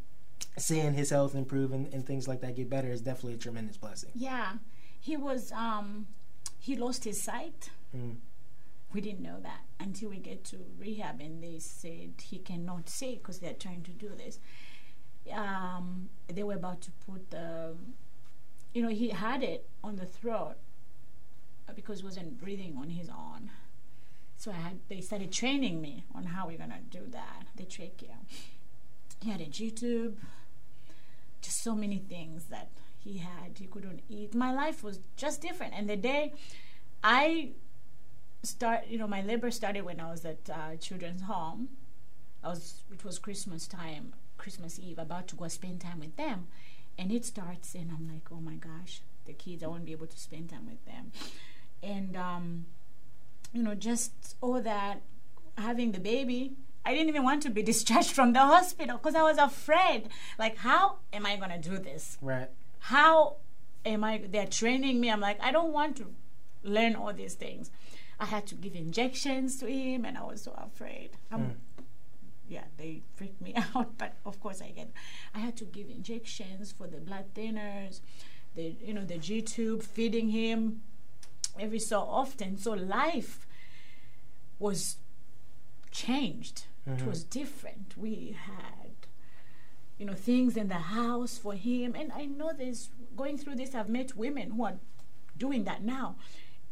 [0.57, 3.77] seeing his health improve and, and, things like that get better is definitely a tremendous
[3.77, 4.11] blessing.
[4.15, 4.55] Yeah,
[5.01, 6.07] he was um,
[6.59, 7.71] he lost his sight.
[7.97, 8.17] Mm.
[8.93, 13.17] We didn't know that until we get to rehab, and they said he cannot see
[13.17, 14.39] because they're trying to do this
[15.33, 17.75] um, they were about to put the,
[18.73, 20.55] you know, he had it on the throat
[21.69, 23.51] uh, because he wasn't breathing on his own.
[24.37, 28.19] So I had they started training me on how we're gonna do that, the trachea.
[29.21, 30.19] He had a G tube,
[31.43, 33.59] just so many things that he had.
[33.59, 34.35] He couldn't eat.
[34.35, 35.75] My life was just different.
[35.75, 36.35] And the day
[37.03, 37.51] I
[38.43, 41.69] start, you know, my labor started when I was at uh, children's home.
[42.43, 42.83] I was.
[42.93, 46.47] It was Christmas time, Christmas Eve, about to go spend time with them.
[46.97, 50.07] And it starts, and I'm like, oh my gosh, the kids, I won't be able
[50.07, 51.13] to spend time with them.
[51.81, 52.67] And, um,
[53.53, 55.03] you know, just all that,
[55.57, 59.23] having the baby, I didn't even want to be discharged from the hospital because I
[59.23, 60.09] was afraid.
[60.39, 62.19] Like, how am I going to do this?
[62.21, 62.51] Right.
[62.81, 63.37] How
[63.85, 64.23] am I?
[64.29, 65.11] They're training me.
[65.11, 66.07] I'm like, I don't want to
[66.65, 67.71] learn all these things.
[68.21, 71.11] I had to give injections to him, and I was so afraid.
[71.33, 71.55] Mm
[72.49, 73.97] yeah, they freaked me out.
[73.99, 74.91] But of course, I get.
[75.35, 78.01] I had to give injections for the blood thinners,
[78.55, 80.83] the you know the G tube, feeding him
[81.59, 82.59] every so often.
[82.59, 83.47] So life
[84.59, 84.97] was
[85.91, 86.65] changed.
[86.89, 87.05] Mm-hmm.
[87.05, 87.95] It was different.
[87.97, 88.93] We had
[89.99, 92.89] you know things in the house for him, and I know this.
[93.17, 94.79] Going through this, I've met women who are
[95.37, 96.17] doing that now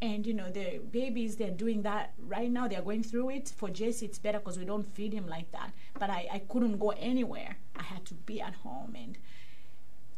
[0.03, 2.69] and you know the babies they're doing that right now.
[2.69, 3.53] They're going through it.
[3.57, 5.73] For jesse it's better because we don't feed him like that.
[5.99, 7.57] But I, I couldn't go anywhere.
[7.75, 9.19] I had to be at home and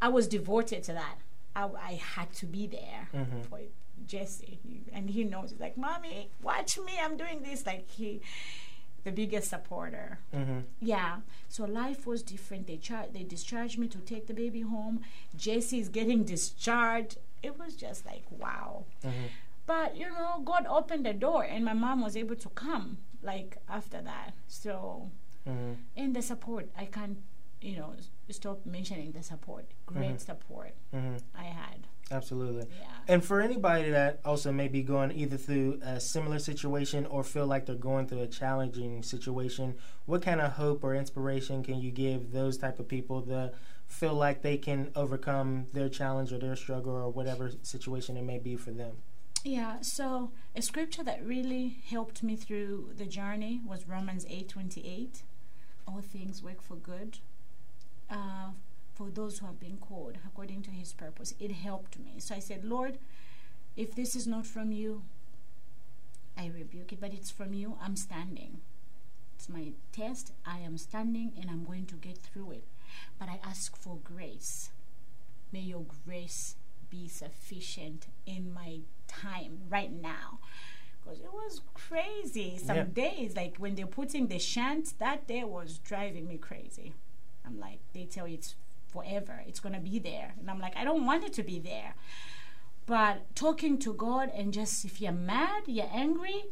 [0.01, 1.17] i was devoted to that.
[1.57, 3.41] I, I had to be there mm-hmm.
[3.43, 3.61] for
[4.07, 4.59] jesse.
[4.93, 5.55] And he knows.
[5.59, 6.95] Like mommy watch me.
[7.01, 7.65] I'm doing this.
[7.65, 8.21] Like he
[9.05, 10.19] the biggest supporter.
[10.35, 10.59] Mm-hmm.
[10.81, 11.19] yeah.
[11.49, 12.67] So life was different.
[12.67, 15.03] They char- they discharged me to take the baby home.
[15.37, 17.17] Jesse is getting discharged.
[17.45, 18.85] It was just like wow.
[19.05, 19.27] Mm-hmm
[19.69, 23.59] but you know, God opened the door, and my mom was able to come like
[23.69, 24.33] after that.
[24.47, 25.11] So,
[25.47, 25.75] mm-hmm.
[25.95, 27.19] and the support, I can't,
[27.61, 27.93] you know,
[28.31, 29.67] stop mentioning the support.
[29.85, 30.17] Great mm-hmm.
[30.17, 31.17] support mm-hmm.
[31.39, 31.87] I had.
[32.11, 32.67] Absolutely.
[32.81, 32.87] Yeah.
[33.07, 37.47] And for anybody that also may be going either through a similar situation or feel
[37.47, 39.75] like they're going through a challenging situation,
[40.07, 43.53] what kind of hope or inspiration can you give those type of people that
[43.87, 48.39] feel like they can overcome their challenge or their struggle or whatever situation it may
[48.39, 48.97] be for them?
[49.49, 55.23] Yeah, so a scripture that really helped me through the journey was Romans 8:28.
[55.87, 57.21] All things work for good
[58.11, 58.51] uh,
[58.93, 61.33] for those who have been called according to his purpose.
[61.41, 62.17] It helped me.
[62.19, 62.99] So I said, Lord,
[63.75, 65.05] if this is not from you,
[66.37, 68.61] I rebuke it, but it's from you, I'm standing.
[69.35, 70.33] It's my test.
[70.45, 72.65] I am standing and I'm going to get through it.
[73.19, 74.69] But I ask for grace.
[75.53, 76.57] May your grace
[76.91, 80.39] be sufficient in my time right now
[81.03, 82.85] because it was crazy some yeah.
[82.85, 86.93] days like when they're putting the shunt that day was driving me crazy
[87.47, 88.55] i'm like they tell you it's
[88.93, 91.59] forever it's going to be there and i'm like i don't want it to be
[91.59, 91.95] there
[92.87, 96.45] but talking to god and just if you're mad you're angry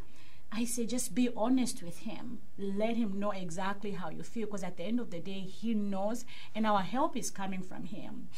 [0.53, 2.39] I say just be honest with him.
[2.57, 5.75] Let him know exactly how you feel because at the end of the day, he
[5.75, 8.29] knows, and our help is coming from him.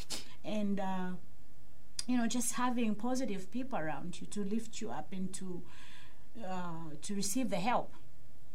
[0.43, 1.09] And uh,
[2.09, 5.61] you know, just having positive people around you to lift you up and to
[6.43, 7.93] uh, to receive the help.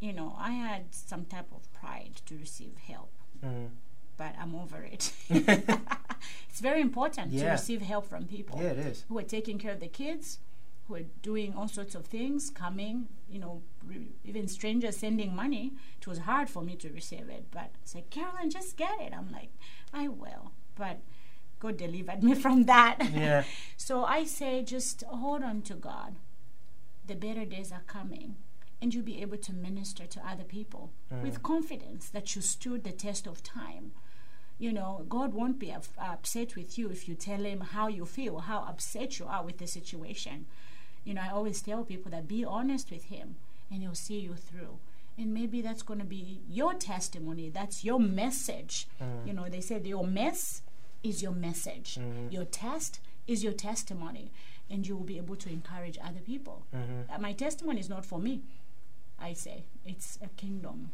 [0.00, 3.68] You know, I had some type of pride to receive help, mm.
[4.16, 5.12] but I'm over it.
[5.30, 7.44] it's very important yeah.
[7.44, 8.58] to receive help from people.
[8.60, 9.04] Yeah, it is.
[9.08, 10.40] Who are taking care of the kids,
[10.88, 15.74] who are doing all sorts of things, coming, you know, re- even strangers sending money.
[16.00, 19.12] It was hard for me to receive it, but it's like, Caroline, just get it.
[19.16, 19.52] I'm like,
[19.92, 20.50] I will.
[20.74, 20.98] But
[21.64, 22.98] God delivered me from that.
[23.12, 23.44] Yeah.
[23.76, 26.16] so I say, just hold on to God.
[27.06, 28.36] The better days are coming.
[28.82, 31.22] and you'll be able to minister to other people mm.
[31.22, 33.92] with confidence that you stood the test of time.
[34.58, 38.04] You know, God won't be up- upset with you if you tell Him how you
[38.04, 40.44] feel, how upset you are with the situation.
[41.04, 43.36] You know, I always tell people that be honest with Him
[43.70, 44.74] and He'll see you through.
[45.16, 47.48] And maybe that's going to be your testimony.
[47.48, 48.86] That's your message.
[49.00, 49.26] Mm.
[49.28, 50.62] You know, they said your mess
[51.04, 51.98] is your message,
[52.30, 52.98] your test
[53.28, 54.32] is your testimony,
[54.68, 56.64] and you will be able to encourage other people.
[56.72, 58.40] Uh, my testimony is not for me,
[59.20, 59.64] I say.
[59.84, 60.90] It's a kingdom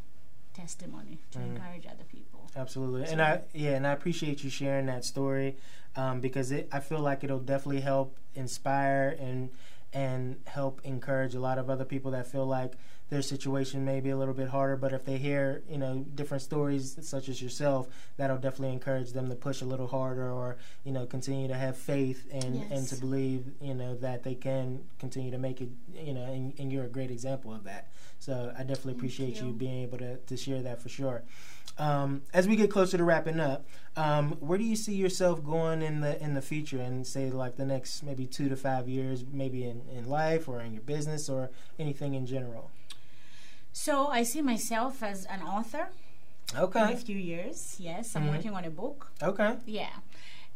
[0.53, 2.51] testimony to encourage other people.
[2.57, 5.57] Absolutely, and I yeah, and I appreciate you sharing that story
[5.97, 9.51] um, because it I feel like it'll definitely help inspire and
[9.93, 12.73] and help encourage a lot of other people that feel like
[13.11, 16.43] their situation may be a little bit harder, but if they hear you know different
[16.43, 20.93] stories such as yourself, that'll definitely encourage them to push a little harder or you
[20.93, 25.31] know continue to have faith and and to believe you know that they can continue
[25.31, 27.89] to make it you know and, and you're a great example of that.
[28.21, 29.49] So I definitely appreciate you.
[29.49, 29.53] you.
[29.53, 31.23] being able to, to share that for sure.
[31.79, 35.83] Um, as we get closer to wrapping up, um, where do you see yourself going
[35.83, 39.25] in the in the future, and say like the next maybe two to five years,
[39.33, 42.71] maybe in, in life or in your business or anything in general?
[43.73, 45.89] So I see myself as an author
[46.57, 46.83] Okay.
[46.83, 47.77] in a few years.
[47.79, 48.31] Yes, I'm Mhm.
[48.31, 49.13] working on a book.
[49.23, 49.91] okay, Yeah.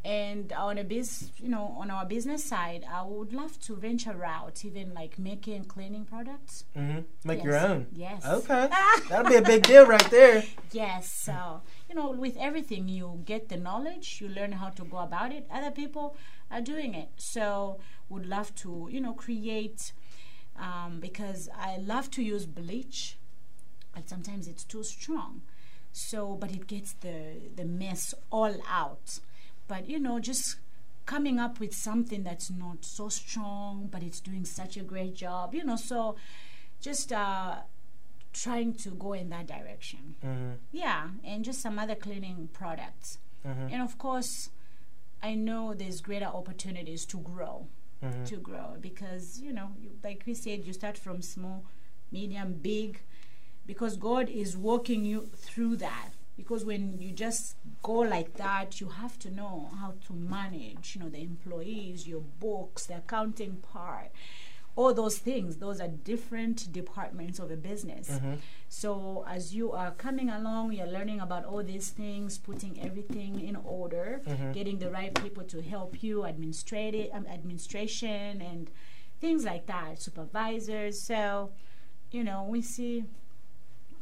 [0.06, 4.22] And on a biz, you know, on our business side, I would love to venture
[4.22, 6.64] out, even like making cleaning products.
[6.76, 7.00] Mm-hmm.
[7.24, 7.86] make your own.
[7.96, 8.22] Yes.
[8.26, 8.68] Okay,
[9.08, 10.44] that'll be a big deal right there.
[10.72, 11.10] Yes.
[11.10, 15.32] So, you know, with everything, you get the knowledge, you learn how to go about
[15.32, 15.46] it.
[15.50, 16.16] Other people
[16.50, 17.08] are doing it.
[17.16, 17.78] So,
[18.10, 19.92] would love to, you know, create,
[20.59, 23.16] um, because I love to use bleach,
[23.94, 25.42] but sometimes it's too strong.
[25.92, 29.20] So, but it gets the, the mess all out.
[29.68, 30.57] But, you know, just
[31.07, 35.55] coming up with something that's not so strong, but it's doing such a great job,
[35.55, 36.16] you know, so
[36.80, 37.57] just, uh,
[38.32, 40.16] trying to go in that direction.
[40.20, 43.18] hmm Yeah, and just some other cleaning products.
[43.44, 44.50] hmm And of course,
[45.22, 47.68] I know there's greater opportunities to grow,
[48.03, 51.64] hmm to grow because, you know, you, like we said, you start from small,
[52.11, 53.01] medium, big,
[53.66, 56.11] because God is walking you through that.
[56.36, 61.03] Because when you just go like that, you have to know how to manage, you
[61.03, 64.11] know, the employees, your books, the accounting part,
[64.76, 65.56] all those things.
[65.58, 68.08] Those are different departments of a business.
[68.18, 68.34] hmm
[68.68, 73.54] So as you are coming along, you're learning about all these things, putting everything in
[73.56, 74.52] order, Mhm.
[74.52, 78.68] getting the right people to help you, administrative um, administration and
[79.20, 81.00] things like that, supervisors.
[81.00, 81.50] So,
[82.10, 83.04] you know, we see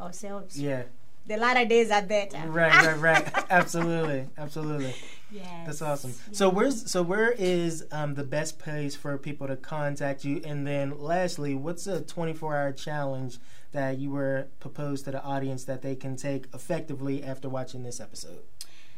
[0.01, 0.59] ourselves.
[0.61, 0.85] Yeah,
[1.27, 2.39] The latter days are better.
[2.49, 3.45] right, right, right.
[3.51, 4.95] absolutely, absolutely.
[5.31, 5.67] Yes.
[5.67, 6.15] That's awesome.
[6.33, 10.43] So where's so where is um, the best place for people to contact you?
[10.45, 13.39] And then lastly, what's a 24 hour challenge
[13.71, 17.99] that you were proposed to the audience that they can take effectively after watching this
[18.01, 18.41] episode?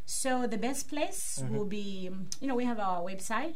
[0.07, 1.51] So the best place Mhm.
[1.51, 2.11] will be,
[2.41, 3.55] you know, we have our website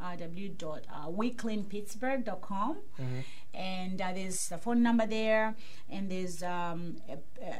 [0.00, 3.24] www.wecleanpittsburgh.com, Mhm.
[3.54, 5.54] and uh, there's a phone number there,
[5.88, 7.18] and there's um, a,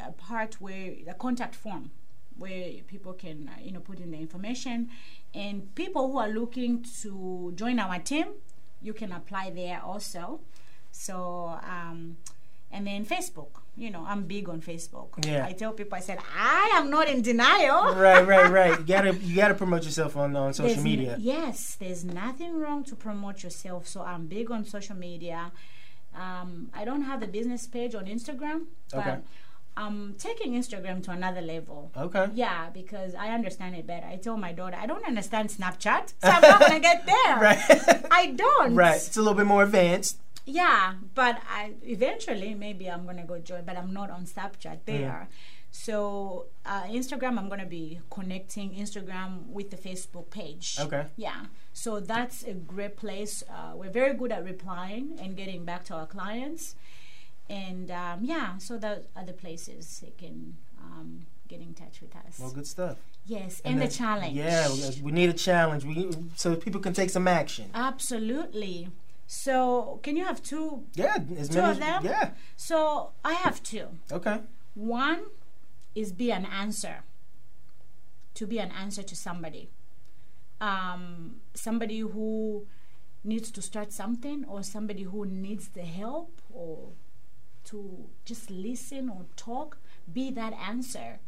[0.08, 1.90] a part where the contact form
[2.38, 4.88] where people can, uh, you know, put in the information,
[5.34, 8.28] and people who are looking to join our team,
[8.80, 10.40] you can apply there also.
[10.90, 11.58] So.
[11.62, 12.16] Um,
[12.72, 15.24] and then Facebook, you know, I'm big on Facebook.
[15.26, 15.44] Yeah.
[15.46, 17.94] I tell people, I said, I am not in denial.
[17.94, 18.78] right, right, right.
[18.78, 21.16] You gotta you gotta promote yourself on on social There's n- media.
[21.18, 23.86] yes, there's nothing wrong to promote yourself.
[23.88, 25.52] So I'm big on social media.
[26.14, 29.18] Um, I don't have a business page on Instagram, but Okay.
[29.76, 31.90] I'm taking Instagram to another level.
[31.96, 32.26] Okay.
[32.34, 34.06] Yeah, because I understand it better.
[34.06, 37.36] I told my daughter, I don't understand Snapchat, so I'm not gonna get there.
[37.36, 38.04] Right.
[38.10, 38.74] I don't.
[38.74, 38.96] right.
[38.96, 40.18] It's a little bit more advanced.
[40.50, 45.28] Yeah, but I eventually maybe I'm gonna go join, but I'm not on Snapchat there.
[45.72, 50.76] So uh, Instagram, I'm gonna be connecting Instagram with the Facebook page.
[50.80, 51.04] Okay.
[51.16, 53.44] Yeah, so that's a great place.
[53.48, 56.74] Uh, we're very good at replying and getting back to our clients,
[57.48, 62.14] and um, yeah, so those are the places they can um, get in touch with
[62.16, 62.38] us.
[62.40, 62.96] Well, good stuff.
[63.26, 64.36] yes, and, the then- challenge.
[64.36, 65.84] Yeah, we- we need a challenge.
[65.84, 67.70] We so people can take some action.
[67.74, 68.88] absolutely.
[69.32, 70.82] So can you have two?
[70.94, 71.70] Yeah, as Two many.
[71.70, 72.04] of them?
[72.04, 72.30] Yeah.
[72.56, 73.86] So I have two.
[74.10, 74.40] Okay.
[74.74, 75.20] One
[75.94, 77.04] is be an answer.
[78.34, 79.70] To be an answer to somebody.
[80.60, 82.66] Um, somebody who
[83.22, 86.88] needs to start something or somebody who needs the help or
[87.66, 89.78] to just listen or talk.
[90.12, 91.20] Be that answer.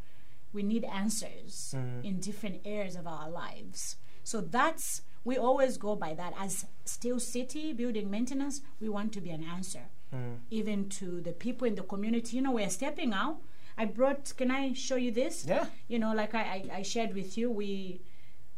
[0.52, 2.04] We need answers Mhm.
[2.04, 3.96] in different areas of our lives.
[4.24, 8.60] So that's we always go by that as Steel City building maintenance.
[8.80, 9.84] We want to be an answer.
[10.14, 10.40] Mm.
[10.50, 12.36] even to the people in the community.
[12.36, 13.38] You know, we're stepping out.
[13.78, 14.34] I brought.
[14.36, 15.46] Can I show you this?
[15.48, 15.64] Yeah.
[15.88, 18.02] You know, like I, I, I shared with you, we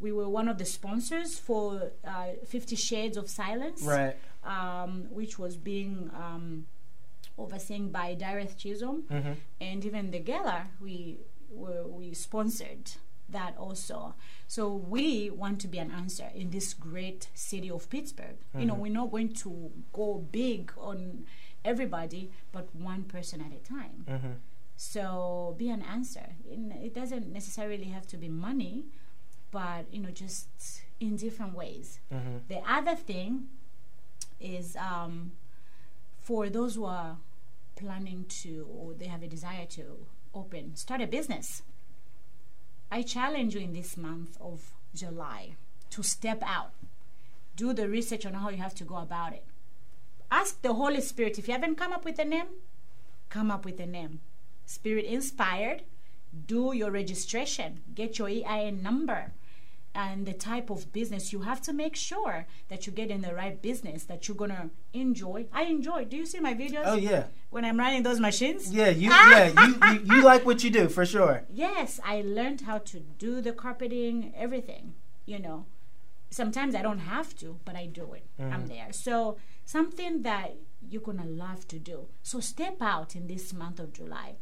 [0.00, 4.16] we were one of the sponsors for uh, Fifty Shades of Silence, Right.
[4.42, 6.66] um, which was being um,
[7.38, 9.32] overseen by Dareth Chisholm, Mm-hmm.
[9.60, 11.18] and even the gala we
[11.50, 12.90] were we sponsored
[13.28, 14.14] that also.
[14.46, 18.36] So we want to be an answer in this great city of Pittsburgh.
[18.56, 21.24] You know, we're not going to go big on
[21.64, 24.04] everybody, but one person at a time.
[24.08, 24.32] Mm-hmm.
[24.76, 26.26] So be an answer.
[26.50, 28.84] In, it doesn't necessarily have to be money,
[29.50, 30.48] but you know, just
[31.00, 32.00] in different ways.
[32.12, 32.38] Mm-hmm.
[32.48, 33.48] The other thing
[34.40, 35.32] is um,
[36.20, 37.16] for those who are
[37.76, 41.62] planning to or they have a desire to open, start a business.
[42.90, 45.56] I challenge you in this month of July
[45.90, 46.72] to step out,
[47.56, 49.44] do the research on how you have to go about it.
[50.30, 52.46] Ask the Holy Spirit if you haven't come up with a name,
[53.28, 54.20] come up with a name.
[54.66, 55.82] Spirit inspired,
[56.46, 59.32] do your registration, get your EIN number
[59.94, 63.34] and the type of business you have to make sure that you get in the
[63.34, 65.46] right business that you're gonna enjoy.
[65.52, 66.04] I enjoy.
[66.06, 67.24] Do you see my videos Oh yeah.
[67.50, 68.72] when I'm running those machines?
[68.72, 68.88] Yeah.
[68.88, 69.10] You.
[69.34, 69.66] Yeah.
[69.66, 70.16] You, you.
[70.16, 71.44] You like what you do for sure.
[71.50, 74.94] Yes, I learned how to do the carpeting, everything.
[75.26, 75.66] You know,
[76.30, 78.26] sometimes I don't have to, but I do it.
[78.38, 78.66] I'm mm-hmm.
[78.66, 78.88] there.
[78.92, 80.56] So something that
[80.90, 82.06] you're gonna love to do.
[82.22, 84.34] So step out in this month of July.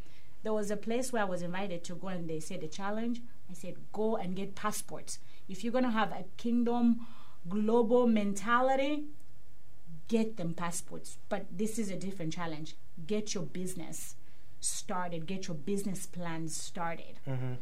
[0.43, 3.21] There was a place where I was invited to go, and they said the challenge.
[3.53, 5.19] I said go and get passports.
[5.49, 7.07] If you're gonna have a kingdom
[7.49, 9.05] global mentality,
[10.09, 11.19] get them passports.
[11.29, 12.77] But this is a different challenge.
[13.07, 14.15] Get your business
[14.61, 15.27] started.
[15.27, 17.55] Get your business plans started, Mm-hmm.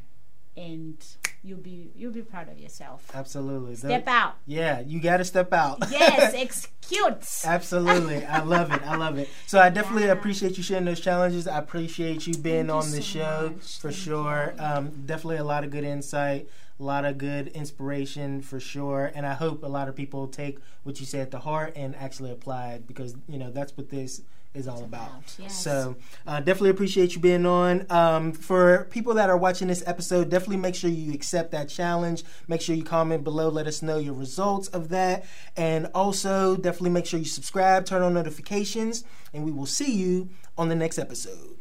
[0.60, 0.96] And
[1.42, 3.10] you'll be you'll be proud of yourself.
[3.14, 3.74] Absolutely.
[3.76, 4.34] Step The- out.
[4.46, 4.80] Yeah.
[4.80, 5.78] You got to step out.
[5.90, 7.26] Yes, execute.
[7.44, 8.24] Absolutely.
[8.26, 8.82] I love it.
[8.82, 9.28] I love it.
[9.46, 10.12] So I definitely Yeah.
[10.12, 11.46] appreciate you sharing those challenges.
[11.48, 13.78] I appreciate you being Thank you on the so show much.
[13.80, 14.54] for Thank sure.
[14.58, 16.48] Um, definitely a lot of good insight,
[16.78, 19.10] a lot of good inspiration for sure.
[19.14, 22.30] And I hope a lot of people take what you said to heart and actually
[22.32, 25.36] apply it because, you know, that's what this is all about.
[25.38, 25.56] yes.
[25.62, 25.96] So
[26.26, 27.86] uh, definitely appreciate you being on.
[27.90, 32.24] Um, for people that are watching this episode, definitely make sure you accept that challenge.
[32.48, 33.48] Make sure you comment below.
[33.48, 35.24] Let us know your results of that.
[35.56, 40.30] And also definitely make sure you subscribe, turn on notifications, and we will see you
[40.58, 41.56] on the next episode.